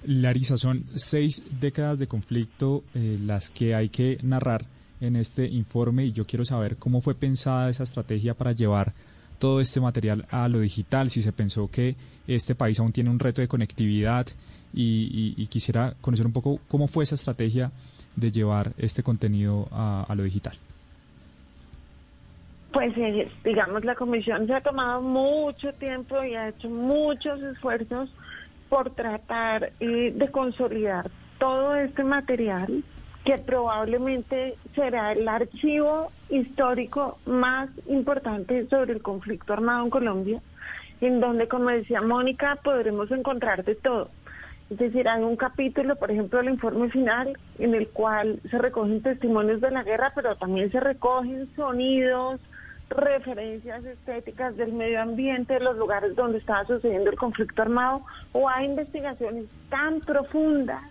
Larisa, 0.06 0.56
son 0.56 0.86
seis 0.96 1.44
décadas 1.60 2.00
de 2.00 2.08
conflicto 2.08 2.86
eh, 2.94 3.18
las 3.20 3.50
que 3.50 3.75
hay 3.75 3.89
que 3.89 4.20
narrar 4.24 4.63
en 5.01 5.15
este 5.15 5.45
informe 5.45 6.05
y 6.05 6.13
yo 6.13 6.25
quiero 6.25 6.45
saber 6.45 6.77
cómo 6.77 7.01
fue 7.01 7.15
pensada 7.15 7.69
esa 7.69 7.83
estrategia 7.83 8.33
para 8.33 8.51
llevar 8.51 8.93
todo 9.39 9.59
este 9.59 9.81
material 9.81 10.25
a 10.31 10.47
lo 10.47 10.59
digital, 10.59 11.09
si 11.09 11.21
se 11.21 11.33
pensó 11.33 11.69
que 11.69 11.95
este 12.27 12.55
país 12.55 12.79
aún 12.79 12.91
tiene 12.91 13.09
un 13.09 13.19
reto 13.19 13.41
de 13.41 13.47
conectividad 13.47 14.27
y, 14.73 15.45
quisiera 15.47 15.93
conocer 16.01 16.25
un 16.25 16.33
poco 16.33 16.59
cómo 16.67 16.87
fue 16.87 17.03
esa 17.03 17.15
estrategia 17.15 17.71
de 18.15 18.31
llevar 18.31 18.73
este 18.77 19.03
contenido 19.03 19.67
a 19.71 20.13
lo 20.15 20.23
digital. 20.23 20.55
pues 22.75 22.93
eh, 22.97 23.31
digamos 23.45 23.85
la 23.85 23.95
comisión 23.95 24.47
se 24.47 24.53
ha 24.53 24.59
tomado 24.59 25.01
mucho 25.01 25.71
tiempo 25.75 26.21
y 26.21 26.35
ha 26.35 26.49
hecho 26.49 26.69
muchos 26.69 27.41
esfuerzos 27.41 28.09
por 28.67 28.89
tratar 28.89 29.71
eh, 29.79 30.11
de 30.13 30.27
consolidar 30.29 31.09
todo 31.39 31.73
este 31.77 32.03
material 32.03 32.83
que 33.25 33.39
probablemente 33.39 34.55
será 34.75 35.12
el 35.12 35.27
archivo 35.27 36.12
histórico 36.29 37.17
más 37.25 37.70
importante 37.88 38.67
sobre 38.67 38.94
el 38.94 39.01
conflicto 39.01 39.51
armado 39.51 39.84
en 39.84 39.89
Colombia, 39.89 40.41
en 41.01 41.20
donde, 41.20 41.48
como 41.48 41.70
decía 41.70 42.01
Mónica, 42.01 42.60
podremos 42.63 43.10
encontrar 43.10 43.65
de 43.65 43.75
todo. 43.75 44.12
Es 44.70 44.77
decir, 44.77 45.10
hay 45.10 45.24
un 45.24 45.36
capítulo, 45.36 45.96
por 45.96 46.12
ejemplo, 46.12 46.39
el 46.39 46.50
informe 46.50 46.89
final, 46.91 47.36
en 47.58 47.74
el 47.74 47.88
cual 47.89 48.39
se 48.50 48.60
recogen 48.60 49.01
testimonios 49.01 49.60
de 49.60 49.72
la 49.72 49.84
guerra, 49.84 50.12
pero 50.13 50.36
también 50.36 50.72
se 50.72 50.79
recogen 50.79 51.50
sonidos, 51.55 52.39
referencias 52.89 53.84
estéticas 53.86 54.55
del 54.55 54.74
medio 54.74 55.01
ambiente, 55.01 55.55
de 55.55 55.60
los 55.62 55.77
lugares 55.77 56.15
donde 56.15 56.38
estaba 56.38 56.65
sucediendo 56.65 57.10
el 57.10 57.17
conflicto 57.17 57.63
armado, 57.63 58.03
o 58.34 58.48
hay 58.48 58.65
investigaciones 58.65 59.46
tan 59.70 60.00
profundas 60.01 60.84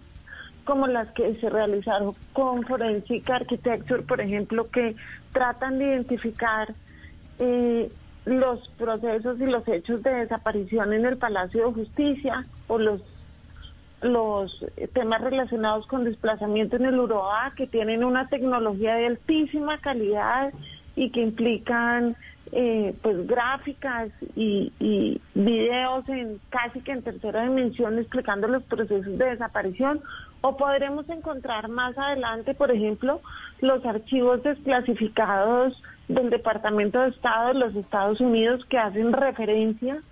como 0.64 0.86
las 0.86 1.08
que 1.12 1.34
se 1.36 1.48
realizaron 1.48 2.14
con 2.32 2.62
Forensic 2.64 3.28
Architecture, 3.30 4.02
por 4.02 4.20
ejemplo, 4.20 4.70
que 4.70 4.96
tratan 5.32 5.78
de 5.78 5.86
identificar 5.86 6.74
eh, 7.38 7.90
los 8.24 8.68
procesos 8.70 9.40
y 9.40 9.46
los 9.46 9.66
hechos 9.68 10.02
de 10.02 10.10
desaparición 10.10 10.92
en 10.92 11.04
el 11.04 11.18
Palacio 11.18 11.66
de 11.66 11.72
Justicia 11.74 12.46
o 12.68 12.78
los 12.78 13.02
los 14.04 14.64
temas 14.92 15.22
relacionados 15.22 15.86
con 15.86 16.04
desplazamiento 16.04 16.76
en 16.76 16.84
el 16.84 17.00
Uroa, 17.00 17.54
que 17.56 17.66
tienen 17.66 18.04
una 18.04 18.28
tecnología 18.28 18.96
de 18.96 19.06
altísima 19.06 19.78
calidad 19.78 20.52
y 20.94 21.10
que 21.10 21.22
implican 21.22 22.14
eh, 22.52 22.94
pues 23.02 23.26
gráficas 23.26 24.10
y, 24.36 24.72
y, 24.78 25.20
videos 25.34 26.06
en 26.08 26.38
casi 26.50 26.80
que 26.82 26.92
en 26.92 27.02
tercera 27.02 27.42
dimensión 27.44 27.98
explicando 27.98 28.46
los 28.46 28.62
procesos 28.64 29.18
de 29.18 29.24
desaparición 29.24 30.00
o 30.46 30.58
podremos 30.58 31.08
encontrar 31.08 31.68
más 31.68 31.96
adelante 31.96 32.52
por 32.52 32.70
ejemplo 32.70 33.22
los 33.62 33.82
archivos 33.86 34.42
desclasificados 34.42 35.82
del 36.08 36.28
Departamento 36.28 37.00
de 37.00 37.08
Estado 37.08 37.48
de 37.48 37.60
los 37.60 37.74
Estados 37.74 38.20
Unidos 38.20 38.62
que 38.66 38.76
hacen 38.76 39.14
referencia 39.14 40.02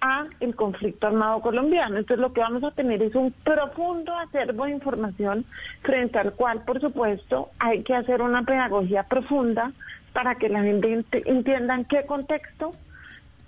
a 0.00 0.24
el 0.40 0.56
conflicto 0.56 1.08
armado 1.08 1.42
colombiano. 1.42 1.98
Entonces 1.98 2.18
lo 2.18 2.32
que 2.32 2.40
vamos 2.40 2.64
a 2.64 2.70
tener 2.70 3.02
es 3.02 3.14
un 3.14 3.30
profundo 3.44 4.16
acervo 4.16 4.64
de 4.64 4.70
información 4.70 5.44
frente 5.82 6.18
al 6.18 6.32
cual, 6.32 6.62
por 6.64 6.80
supuesto, 6.80 7.50
hay 7.58 7.82
que 7.82 7.94
hacer 7.94 8.22
una 8.22 8.44
pedagogía 8.44 9.02
profunda 9.02 9.72
para 10.14 10.36
que 10.36 10.48
la 10.48 10.62
gente 10.62 11.04
entienda 11.26 11.74
en 11.74 11.84
qué 11.84 12.06
contexto 12.06 12.72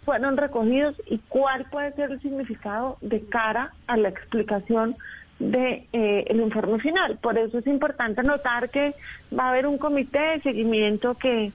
fueron 0.04 0.36
recogidos 0.36 1.00
y 1.06 1.16
cuál 1.30 1.64
puede 1.70 1.92
ser 1.92 2.10
el 2.10 2.20
significado 2.20 2.98
de 3.00 3.24
cara 3.24 3.72
a 3.86 3.96
la 3.96 4.10
explicación 4.10 4.96
de 5.40 5.86
eh, 5.92 6.26
informe 6.32 6.78
final. 6.78 7.18
Por 7.18 7.36
eso 7.36 7.58
es 7.58 7.66
importante 7.66 8.22
notar 8.22 8.70
que 8.70 8.94
va 9.36 9.46
a 9.46 9.50
haber 9.50 9.66
un 9.66 9.78
comité 9.78 10.18
de 10.18 10.42
seguimiento 10.42 11.14
que, 11.14 11.50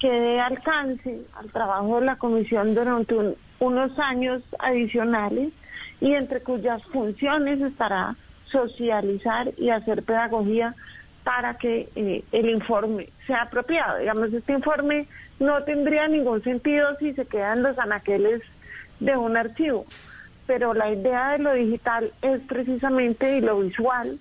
que 0.00 0.10
dé 0.10 0.40
alcance 0.40 1.20
al 1.36 1.52
trabajo 1.52 2.00
de 2.00 2.06
la 2.06 2.16
comisión 2.16 2.74
durante 2.74 3.14
unos 3.60 3.98
años 3.98 4.42
adicionales 4.58 5.52
y 6.00 6.14
entre 6.14 6.40
cuyas 6.40 6.82
funciones 6.86 7.60
estará 7.60 8.16
socializar 8.46 9.52
y 9.58 9.68
hacer 9.70 10.02
pedagogía 10.02 10.74
para 11.22 11.58
que 11.58 11.90
eh, 11.94 12.24
el 12.32 12.48
informe 12.48 13.10
sea 13.26 13.42
apropiado. 13.42 13.98
Digamos, 13.98 14.32
este 14.32 14.54
informe 14.54 15.06
no 15.38 15.62
tendría 15.64 16.08
ningún 16.08 16.42
sentido 16.42 16.96
si 16.98 17.12
se 17.12 17.26
quedan 17.26 17.62
los 17.62 17.78
anaqueles 17.78 18.40
de 18.98 19.16
un 19.16 19.36
archivo, 19.36 19.84
pero 20.46 20.74
la 20.74 20.90
idea 20.90 21.30
de 21.30 21.38
lo 21.38 21.52
digital 21.54 22.12
es 22.22 22.40
precisamente 22.42 23.38
y 23.38 23.40
lo 23.40 23.60
visual 23.60 24.18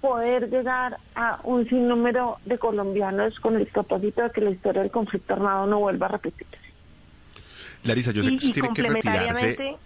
poder 0.00 0.50
llegar 0.50 0.98
a 1.14 1.40
un 1.44 1.68
sinnúmero 1.68 2.38
de 2.44 2.58
colombianos 2.58 3.38
con 3.40 3.56
el 3.56 3.66
propósito 3.66 4.22
de 4.22 4.30
que 4.30 4.40
la 4.40 4.50
historia 4.50 4.82
del 4.82 4.90
conflicto 4.90 5.32
armado 5.32 5.66
no 5.66 5.78
vuelva 5.78 6.06
a 6.06 6.10
repetirse. 6.10 6.58
Larisa, 7.84 8.10
yo 8.12 8.22
sé 8.22 8.30
que 8.30 8.34
usted 8.34 8.52
tiene 8.52 8.72
que 8.74 8.82
retirarse. 8.82 9.76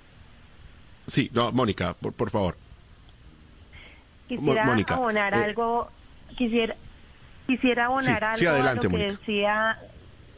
Sí, 1.07 1.31
no, 1.33 1.53
Mónica, 1.53 1.95
por, 1.95 2.31
favor. 2.31 2.57
Quisiera 4.27 4.65
Mónica, 4.65 4.95
abonar 4.95 5.35
eh, 5.35 5.45
algo 5.45 5.89
quisiera 6.37 6.75
quisiera 7.47 7.87
abonar 7.87 8.25
algo 8.25 8.51
a 8.51 8.75
lo 8.75 8.81
que 8.81 8.89
decía 8.89 9.79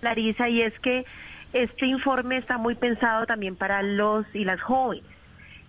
Larisa 0.02 0.48
y 0.48 0.60
es 0.60 0.78
que 0.80 1.06
este 1.52 1.86
informe 1.86 2.36
está 2.36 2.58
muy 2.58 2.74
pensado 2.74 3.24
también 3.26 3.56
para 3.56 3.82
los 3.82 4.26
y 4.34 4.44
las 4.44 4.60
jóvenes 4.60 5.17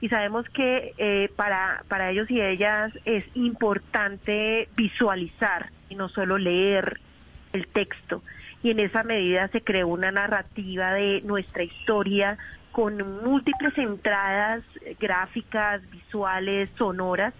y 0.01 0.09
sabemos 0.09 0.47
que 0.49 0.93
eh, 0.97 1.29
para 1.35 1.83
para 1.87 2.11
ellos 2.11 2.29
y 2.31 2.41
ellas 2.41 2.91
es 3.05 3.25
importante 3.35 4.69
visualizar 4.75 5.71
y 5.89 5.95
no 5.95 6.09
solo 6.09 6.37
leer 6.37 6.99
el 7.53 7.67
texto. 7.67 8.23
Y 8.61 8.71
en 8.71 8.79
esa 8.79 9.03
medida 9.03 9.47
se 9.49 9.61
creó 9.61 9.87
una 9.87 10.11
narrativa 10.11 10.93
de 10.93 11.21
nuestra 11.21 11.63
historia 11.63 12.37
con 12.71 13.23
múltiples 13.23 13.77
entradas 13.77 14.63
gráficas, 14.99 15.81
visuales, 15.89 16.69
sonoras 16.77 17.33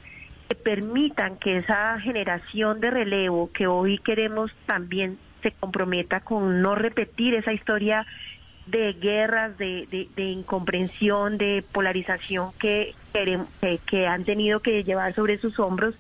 que 0.48 0.56
permitan 0.56 1.38
que 1.38 1.58
esa 1.58 2.00
generación 2.00 2.80
de 2.80 2.90
relevo 2.90 3.52
que 3.52 3.68
hoy 3.68 4.00
queremos 4.00 4.52
también 4.66 5.20
se 5.44 5.52
comprometa 5.52 6.22
con 6.22 6.62
no 6.62 6.76
repetir 6.76 7.36
esa 7.36 7.54
historia 7.54 8.06
de 8.70 8.94
guerras, 8.94 9.58
de, 9.58 10.08
de, 10.16 10.24
incomprensión, 10.24 11.38
de 11.38 11.64
polarización 11.72 12.52
que, 12.60 12.96
que, 13.86 14.08
han 14.08 14.24
tenido 14.24 14.60
que 14.62 14.84
llevar 14.84 15.14
sobre 15.16 15.38
sus 15.40 15.60
hombros, 15.60 15.96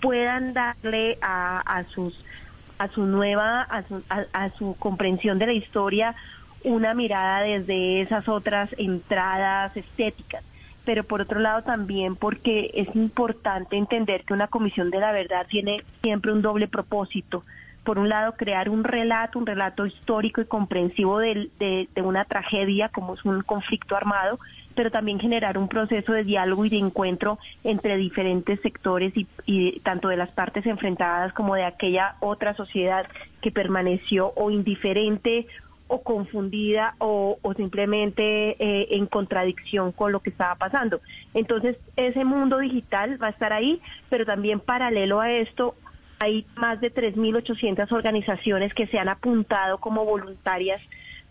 puedan 0.00 0.52
darle 0.52 1.18
a, 1.20 1.60
a 1.60 1.84
sus 1.84 2.24
a 2.78 2.88
su 2.88 3.06
nueva 3.06 3.62
a 3.62 3.82
su, 3.84 4.02
a 4.10 4.50
su 4.50 4.76
comprensión 4.78 5.38
de 5.38 5.46
la 5.46 5.54
historia 5.54 6.14
una 6.62 6.92
mirada 6.92 7.40
desde 7.40 8.02
esas 8.02 8.28
otras 8.28 8.68
entradas 8.76 9.74
estéticas 9.74 10.44
pero 10.86 11.04
por 11.04 11.20
otro 11.20 11.40
lado 11.40 11.62
también 11.62 12.16
porque 12.16 12.70
es 12.72 12.88
importante 12.94 13.76
entender 13.76 14.24
que 14.24 14.32
una 14.32 14.46
comisión 14.46 14.88
de 14.90 15.00
la 15.00 15.12
verdad 15.12 15.44
tiene 15.48 15.82
siempre 16.00 16.32
un 16.32 16.40
doble 16.40 16.68
propósito. 16.68 17.44
Por 17.86 17.98
un 18.00 18.08
lado, 18.08 18.32
crear 18.32 18.68
un 18.68 18.82
relato, 18.82 19.38
un 19.38 19.46
relato 19.46 19.86
histórico 19.86 20.40
y 20.40 20.46
comprensivo 20.46 21.20
de, 21.20 21.48
de, 21.58 22.02
una 22.02 22.24
tragedia 22.24 22.88
como 22.88 23.14
es 23.14 23.24
un 23.24 23.42
conflicto 23.42 23.94
armado, 23.96 24.40
pero 24.74 24.90
también 24.90 25.20
generar 25.20 25.56
un 25.56 25.68
proceso 25.68 26.12
de 26.12 26.24
diálogo 26.24 26.64
y 26.64 26.68
de 26.68 26.78
encuentro 26.78 27.38
entre 27.62 27.96
diferentes 27.96 28.60
sectores 28.60 29.16
y, 29.16 29.28
y, 29.46 29.78
tanto 29.80 30.08
de 30.08 30.16
las 30.16 30.30
partes 30.32 30.66
enfrentadas 30.66 31.32
como 31.32 31.54
de 31.54 31.64
aquella 31.64 32.16
otra 32.20 32.54
sociedad 32.54 33.06
que 33.40 33.52
permaneció 33.52 34.32
o 34.34 34.50
indiferente 34.50 35.46
o 35.88 36.02
confundida 36.02 36.94
o, 36.98 37.38
simplemente 37.56 38.56
eh, 38.58 38.88
en 38.90 39.06
contradicción 39.06 39.92
con 39.92 40.12
lo 40.12 40.20
que 40.20 40.30
estaba 40.30 40.56
pasando. 40.56 41.00
Entonces, 41.34 41.76
ese 41.96 42.24
mundo 42.24 42.58
digital 42.58 43.22
va 43.22 43.28
a 43.28 43.30
estar 43.30 43.52
ahí, 43.52 43.80
pero 44.10 44.26
también 44.26 44.60
paralelo 44.60 45.20
a 45.20 45.30
esto, 45.30 45.74
hay 46.18 46.46
más 46.56 46.80
de 46.80 46.92
3.800 46.92 47.90
organizaciones 47.92 48.72
que 48.74 48.86
se 48.86 48.98
han 48.98 49.08
apuntado 49.08 49.78
como 49.78 50.04
voluntarias 50.04 50.80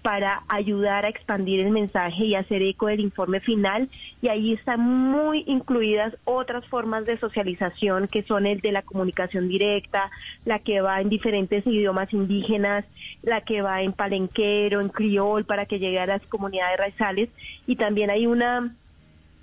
para 0.05 0.43
ayudar 0.49 1.03
a 1.03 1.09
expandir 1.09 1.61
el 1.61 1.71
mensaje 1.71 2.25
y 2.25 2.35
hacer 2.35 2.61
eco 2.61 2.85
del 2.85 2.99
informe 2.99 3.39
final. 3.39 3.89
Y 4.21 4.27
ahí 4.27 4.53
están 4.53 4.79
muy 4.79 5.43
incluidas 5.47 6.15
otras 6.25 6.63
formas 6.67 7.07
de 7.07 7.17
socialización 7.17 8.07
que 8.07 8.21
son 8.21 8.45
el 8.45 8.61
de 8.61 8.71
la 8.71 8.83
comunicación 8.83 9.47
directa, 9.47 10.11
la 10.45 10.59
que 10.59 10.81
va 10.81 11.01
en 11.01 11.09
diferentes 11.09 11.65
idiomas 11.65 12.13
indígenas, 12.13 12.85
la 13.23 13.41
que 13.41 13.63
va 13.63 13.81
en 13.81 13.93
palenquero, 13.93 14.79
en 14.79 14.89
criol 14.89 15.43
para 15.43 15.65
que 15.65 15.79
llegue 15.79 15.99
a 15.99 16.05
las 16.05 16.21
comunidades 16.27 16.77
raizales. 16.77 17.29
Y 17.65 17.75
también 17.75 18.11
hay 18.11 18.27
una 18.27 18.75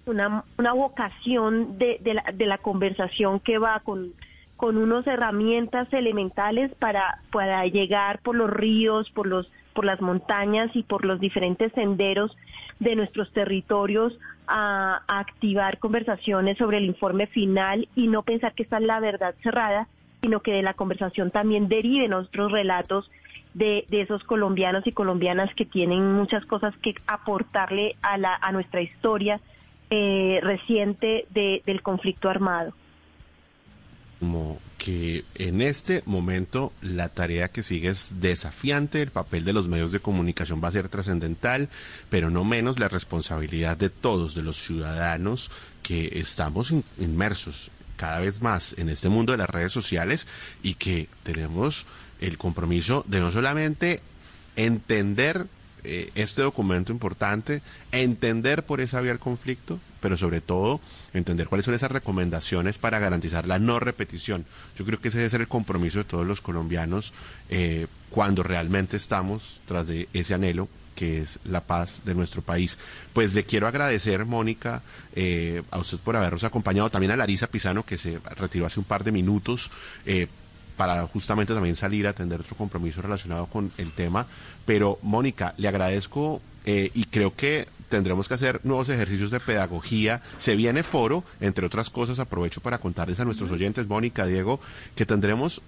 una, 0.06 0.44
una 0.58 0.72
vocación 0.74 1.76
de, 1.78 1.98
de, 2.00 2.14
la, 2.14 2.24
de 2.32 2.46
la 2.46 2.58
conversación 2.58 3.40
que 3.40 3.58
va 3.58 3.80
con 3.80 4.12
con 4.62 4.78
unas 4.78 5.04
herramientas 5.08 5.92
elementales 5.92 6.72
para, 6.76 7.18
para 7.32 7.66
llegar 7.66 8.20
por 8.20 8.36
los 8.36 8.48
ríos, 8.48 9.10
por 9.10 9.26
los 9.26 9.50
por 9.74 9.84
las 9.84 10.00
montañas 10.00 10.70
y 10.74 10.84
por 10.84 11.04
los 11.04 11.18
diferentes 11.18 11.72
senderos 11.72 12.30
de 12.78 12.94
nuestros 12.94 13.32
territorios 13.32 14.16
a, 14.46 15.02
activar 15.08 15.78
conversaciones 15.80 16.58
sobre 16.58 16.78
el 16.78 16.84
informe 16.84 17.26
final 17.26 17.88
y 17.96 18.06
no 18.06 18.22
pensar 18.22 18.54
que 18.54 18.62
esta 18.62 18.76
es 18.76 18.84
la 18.84 19.00
verdad 19.00 19.34
cerrada, 19.42 19.88
sino 20.20 20.42
que 20.42 20.52
de 20.52 20.62
la 20.62 20.74
conversación 20.74 21.32
también 21.32 21.66
deriven 21.66 22.12
otros 22.12 22.52
relatos 22.52 23.10
de, 23.54 23.84
esos 23.90 24.22
colombianos 24.22 24.86
y 24.86 24.92
colombianas 24.92 25.52
que 25.56 25.64
tienen 25.64 26.12
muchas 26.12 26.46
cosas 26.46 26.72
que 26.76 26.94
aportarle 27.08 27.96
a, 28.00 28.16
la, 28.16 28.38
a 28.40 28.52
nuestra 28.52 28.80
historia 28.80 29.40
eh, 29.90 30.38
reciente 30.40 31.26
de, 31.30 31.62
del 31.66 31.82
conflicto 31.82 32.30
armado. 32.30 32.74
Que 34.78 35.24
en 35.36 35.62
este 35.62 36.02
momento 36.06 36.72
la 36.80 37.08
tarea 37.08 37.48
que 37.48 37.62
sigue 37.62 37.88
es 37.88 38.20
desafiante, 38.20 39.02
el 39.02 39.10
papel 39.10 39.44
de 39.44 39.52
los 39.52 39.68
medios 39.68 39.92
de 39.92 40.00
comunicación 40.00 40.62
va 40.62 40.68
a 40.68 40.72
ser 40.72 40.88
trascendental, 40.88 41.68
pero 42.10 42.30
no 42.30 42.44
menos 42.44 42.78
la 42.78 42.88
responsabilidad 42.88 43.76
de 43.76 43.90
todos, 43.90 44.34
de 44.34 44.42
los 44.42 44.56
ciudadanos 44.62 45.50
que 45.82 46.18
estamos 46.18 46.72
inmersos 46.98 47.70
cada 47.96 48.18
vez 48.18 48.42
más 48.42 48.74
en 48.78 48.88
este 48.88 49.08
mundo 49.08 49.32
de 49.32 49.38
las 49.38 49.50
redes 49.50 49.72
sociales 49.72 50.26
y 50.62 50.74
que 50.74 51.08
tenemos 51.22 51.86
el 52.20 52.38
compromiso 52.38 53.04
de 53.06 53.20
no 53.20 53.30
solamente 53.30 54.00
entender 54.56 55.46
eh, 55.84 56.10
este 56.14 56.42
documento 56.42 56.92
importante, 56.92 57.62
entender 57.90 58.64
por 58.64 58.80
esa 58.80 59.00
vía 59.00 59.12
el 59.12 59.18
conflicto, 59.18 59.80
pero 60.00 60.16
sobre 60.16 60.40
todo 60.40 60.80
entender 61.12 61.48
cuáles 61.48 61.64
son 61.64 61.74
esas 61.74 61.90
recomendaciones 61.90 62.78
para 62.78 62.98
garantizar 62.98 63.48
la 63.48 63.58
no 63.58 63.80
repetición. 63.80 64.46
Yo 64.78 64.84
creo 64.84 65.00
que 65.00 65.08
ese 65.08 65.18
debe 65.18 65.30
ser 65.30 65.40
el 65.40 65.48
compromiso 65.48 65.98
de 65.98 66.04
todos 66.04 66.26
los 66.26 66.40
colombianos 66.40 67.12
eh, 67.50 67.86
cuando 68.10 68.42
realmente 68.42 68.96
estamos 68.96 69.60
tras 69.66 69.86
de 69.86 70.08
ese 70.12 70.34
anhelo 70.34 70.68
que 70.94 71.22
es 71.22 71.38
la 71.44 71.62
paz 71.62 72.02
de 72.04 72.14
nuestro 72.14 72.42
país. 72.42 72.78
Pues 73.12 73.34
le 73.34 73.44
quiero 73.44 73.66
agradecer, 73.66 74.24
Mónica, 74.26 74.82
eh, 75.16 75.62
a 75.70 75.78
usted 75.78 75.98
por 75.98 76.16
habernos 76.16 76.44
acompañado, 76.44 76.90
también 76.90 77.12
a 77.12 77.16
Larisa 77.16 77.46
Pisano, 77.46 77.84
que 77.84 77.96
se 77.96 78.20
retiró 78.36 78.66
hace 78.66 78.78
un 78.78 78.84
par 78.84 79.02
de 79.02 79.10
minutos, 79.10 79.70
para 80.76 81.06
justamente 81.06 81.54
también 81.54 81.76
salir 81.76 82.06
a 82.06 82.10
atender 82.10 82.40
otro 82.40 82.56
compromiso 82.56 83.02
relacionado 83.02 83.46
con 83.46 83.72
el 83.78 83.92
tema. 83.92 84.26
Pero, 84.64 84.98
Mónica, 85.02 85.54
le 85.56 85.68
agradezco 85.68 86.40
eh, 86.64 86.90
y 86.94 87.04
creo 87.04 87.34
que 87.34 87.66
tendremos 87.88 88.28
que 88.28 88.34
hacer 88.34 88.60
nuevos 88.64 88.88
ejercicios 88.88 89.30
de 89.30 89.40
pedagogía. 89.40 90.22
Se 90.38 90.56
viene 90.56 90.82
foro, 90.82 91.24
entre 91.40 91.66
otras 91.66 91.90
cosas, 91.90 92.18
aprovecho 92.18 92.60
para 92.60 92.78
contarles 92.78 93.20
a 93.20 93.24
nuestros 93.24 93.50
oyentes, 93.50 93.88
Mónica, 93.88 94.26
Diego, 94.26 94.60
que 94.94 95.06
tendremos 95.06 95.60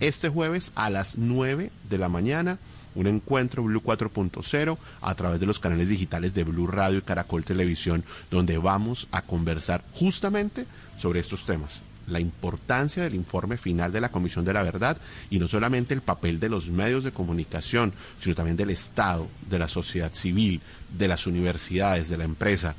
este 0.00 0.28
jueves 0.28 0.72
a 0.74 0.90
las 0.90 1.18
9 1.18 1.70
de 1.88 1.98
la 1.98 2.08
mañana 2.08 2.58
un 2.96 3.06
encuentro 3.06 3.62
Blue 3.62 3.82
4.0 3.82 4.78
a 5.02 5.14
través 5.14 5.38
de 5.38 5.46
los 5.46 5.60
canales 5.60 5.90
digitales 5.90 6.34
de 6.34 6.44
Blue 6.44 6.66
Radio 6.66 6.98
y 6.98 7.02
Caracol 7.02 7.44
Televisión, 7.44 8.02
donde 8.30 8.56
vamos 8.56 9.06
a 9.12 9.20
conversar 9.20 9.84
justamente 9.92 10.66
sobre 10.96 11.20
estos 11.20 11.44
temas 11.44 11.82
la 12.08 12.20
importancia 12.20 13.02
del 13.02 13.14
informe 13.14 13.56
final 13.56 13.92
de 13.92 14.00
la 14.00 14.10
Comisión 14.10 14.44
de 14.44 14.52
la 14.52 14.62
Verdad 14.62 14.98
y 15.30 15.38
no 15.38 15.48
solamente 15.48 15.94
el 15.94 16.02
papel 16.02 16.40
de 16.40 16.48
los 16.48 16.70
medios 16.70 17.04
de 17.04 17.12
comunicación, 17.12 17.92
sino 18.18 18.34
también 18.34 18.56
del 18.56 18.70
Estado, 18.70 19.26
de 19.48 19.58
la 19.58 19.68
sociedad 19.68 20.12
civil, 20.12 20.60
de 20.96 21.08
las 21.08 21.26
universidades, 21.26 22.08
de 22.08 22.18
la 22.18 22.24
empresa. 22.24 22.74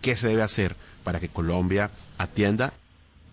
¿Qué 0.00 0.16
se 0.16 0.28
debe 0.28 0.42
hacer 0.42 0.74
para 1.04 1.20
que 1.20 1.28
Colombia 1.28 1.90
atienda 2.18 2.72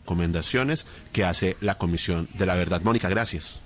recomendaciones 0.01 0.87
que 1.13 1.23
hace 1.23 1.57
la 1.61 1.75
Comisión 1.75 2.27
de 2.33 2.45
la 2.45 2.55
Verdad? 2.55 2.81
Mónica, 2.83 3.09
gracias. 3.09 3.61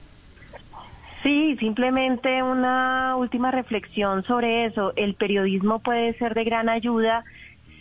Sí, 1.24 1.56
simplemente 1.58 2.43
una 2.43 3.15
última 3.15 3.50
reflexión 3.50 4.24
sobre 4.26 4.65
eso. 4.65 4.91
El 4.98 5.15
periodismo 5.15 5.80
puede 5.80 6.13
ser 6.17 6.34
de 6.34 6.43
gran 6.43 6.67
ayuda 6.67 7.24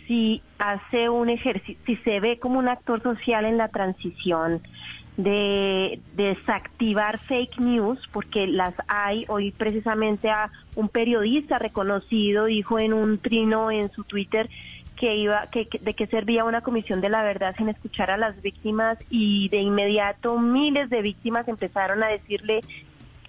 si 0.07 0.41
hace 0.57 1.09
un 1.09 1.29
ejercicio, 1.29 1.77
si 1.85 1.95
se 1.97 2.19
ve 2.19 2.39
como 2.39 2.59
un 2.59 2.67
actor 2.67 3.01
social 3.01 3.45
en 3.45 3.57
la 3.57 3.69
transición 3.69 4.61
de, 5.17 5.99
desactivar 6.15 7.19
fake 7.19 7.59
news, 7.59 7.99
porque 8.11 8.47
las 8.47 8.73
hay, 8.87 9.25
hoy 9.27 9.51
precisamente 9.51 10.29
a 10.29 10.49
un 10.75 10.89
periodista 10.89 11.59
reconocido 11.59 12.45
dijo 12.45 12.79
en 12.79 12.93
un 12.93 13.19
trino 13.19 13.71
en 13.71 13.91
su 13.91 14.03
Twitter 14.03 14.49
que 14.95 15.15
iba, 15.15 15.47
que, 15.47 15.67
de 15.81 15.93
qué 15.93 16.07
servía 16.07 16.43
una 16.43 16.61
comisión 16.61 17.01
de 17.01 17.09
la 17.09 17.23
verdad 17.23 17.55
sin 17.57 17.69
escuchar 17.69 18.11
a 18.11 18.17
las 18.17 18.41
víctimas 18.41 18.97
y 19.09 19.49
de 19.49 19.57
inmediato 19.57 20.37
miles 20.39 20.89
de 20.89 21.01
víctimas 21.01 21.47
empezaron 21.47 22.03
a 22.03 22.07
decirle 22.07 22.61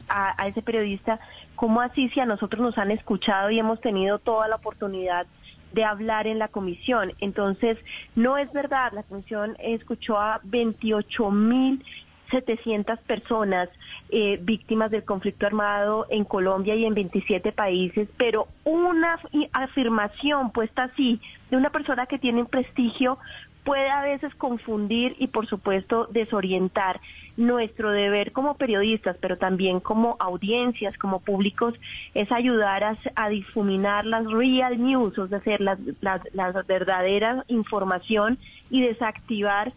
a, 0.09 0.41
a 0.43 0.49
ese 0.49 0.63
periodista, 0.63 1.19
¿cómo 1.55 1.81
así 1.81 2.09
si 2.11 2.21
a 2.21 2.27
nosotros 2.27 2.63
nos 2.63 2.79
han 2.79 2.91
escuchado 2.91 3.51
y 3.51 3.59
hemos 3.59 3.81
tenido 3.81 4.19
toda 4.19 4.49
la 4.49 4.57
oportunidad 4.57 5.27
de 5.75 5.85
hablar 5.85 6.27
en 6.27 6.39
la 6.39 6.49
comisión. 6.49 7.13
Entonces, 7.21 7.77
no 8.15 8.39
es 8.39 8.53
verdad, 8.53 8.93
la 8.93 9.03
comisión 9.03 9.57
escuchó 9.59 10.19
a 10.19 10.41
28 10.45 11.31
mil 11.31 11.85
700 12.31 12.99
personas 13.01 13.69
eh, 14.09 14.39
víctimas 14.43 14.91
del 14.91 15.05
conflicto 15.05 15.47
armado 15.47 16.07
en 16.09 16.25
Colombia 16.25 16.75
y 16.75 16.85
en 16.85 16.95
27 16.95 17.53
países, 17.53 18.09
pero 18.17 18.49
una 18.65 19.19
afirmación 19.53 20.51
puesta 20.51 20.85
así 20.85 21.21
de 21.51 21.57
una 21.57 21.71
persona 21.71 22.07
que 22.07 22.19
tiene 22.19 22.41
un 22.41 22.47
prestigio 22.47 23.19
puede 23.65 23.91
a 23.91 24.03
veces 24.03 24.35
confundir 24.35 25.17
y 25.19 25.29
por 25.29 25.47
supuesto 25.47 26.07
desorientar. 26.11 27.01
Nuestro 27.37 27.91
deber 27.91 28.31
como 28.31 28.55
periodistas, 28.55 29.17
pero 29.21 29.37
también 29.39 29.81
como 29.81 30.17
audiencias, 30.21 30.97
como 30.99 31.19
públicos, 31.19 31.75
es 32.15 32.31
ayudar 32.31 32.97
a, 33.17 33.29
difuminar 33.29 34.07
las 34.07 34.31
real 34.31 34.81
news, 34.81 35.19
es 35.19 35.31
decir, 35.31 35.61
la 35.61 35.77
las, 36.01 36.67
verdadera 36.69 37.45
información 37.49 38.39
y 38.71 38.83
desactivar 38.83 39.73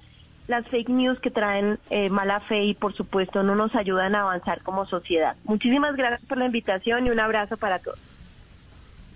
las 0.48 0.68
fake 0.68 0.90
news 0.90 1.20
que 1.20 1.32
traen 1.32 1.80
eh, 1.90 2.10
mala 2.12 2.42
fe 2.42 2.64
y 2.64 2.74
por 2.76 2.94
supuesto 2.94 3.42
no 3.42 3.56
nos 3.56 3.74
ayudan 3.76 4.14
a 4.14 4.22
avanzar 4.22 4.62
como 4.62 4.86
sociedad. 4.86 5.36
Muchísimas 5.44 5.96
gracias 5.96 6.24
por 6.28 6.38
la 6.38 6.46
invitación 6.46 7.08
y 7.08 7.10
un 7.10 7.20
abrazo 7.20 7.58
para 7.58 7.80
todos. 7.80 8.00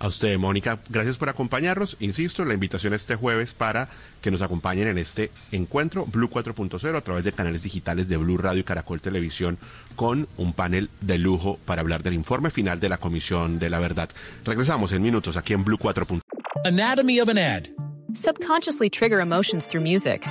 A 0.02 0.08
usted, 0.08 0.36
Mónica, 0.40 0.80
gracias 0.90 1.20
por 1.20 1.30
acompañarnos. 1.30 1.96
Insisto, 2.00 2.44
la 2.44 2.56
invitación 2.56 2.96
este 2.96 3.14
jueves 3.14 3.54
para 3.54 3.88
que 4.20 4.32
nos 4.32 4.42
acompañen 4.42 4.88
en 4.88 4.98
este 4.98 5.30
encuentro 5.52 6.08
Blue 6.08 6.28
4.0 6.28 6.98
a 6.98 7.02
través 7.02 7.24
de 7.24 7.32
canales 7.32 7.62
digitales 7.62 8.10
de 8.10 8.18
Blue 8.18 8.40
Radio 8.40 8.62
y 8.62 8.64
Caracol 8.64 9.00
Televisión 9.00 9.60
con 9.96 10.28
un 10.38 10.54
panel 10.54 10.90
de 11.02 11.20
lujo 11.20 11.60
para 11.66 11.82
hablar 11.82 12.02
del 12.02 12.16
informe 12.16 12.50
final 12.50 12.80
de 12.80 12.90
la 12.90 12.98
Comisión 12.98 13.60
de 13.60 13.70
la 13.70 13.78
Verdad. 13.78 14.10
Regresamos 14.44 14.92
en 14.92 15.04
minutos 15.04 15.38
aquí 15.38 15.54
en 15.54 15.64
Blue 15.64 15.78
4.0. 15.78 16.20
Anatomy 16.66 17.20
of 17.20 17.30
an 17.30 17.38
ad. 17.38 17.68
Subconsciously 18.16 18.90
trigger 18.90 19.20
emotions 19.20 19.68
through 19.68 19.84
music. 19.84 20.26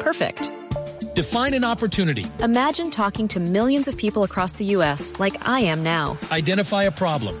Perfect. 0.00 0.50
Define 1.14 1.54
an 1.54 1.64
opportunity. 1.64 2.26
Imagine 2.42 2.90
talking 2.90 3.26
to 3.28 3.40
millions 3.40 3.88
of 3.88 3.96
people 3.96 4.22
across 4.22 4.52
the 4.52 4.66
U.S. 4.76 5.14
like 5.18 5.48
I 5.48 5.60
am 5.60 5.82
now. 5.82 6.18
Identify 6.30 6.82
a 6.82 6.90
problem. 6.92 7.40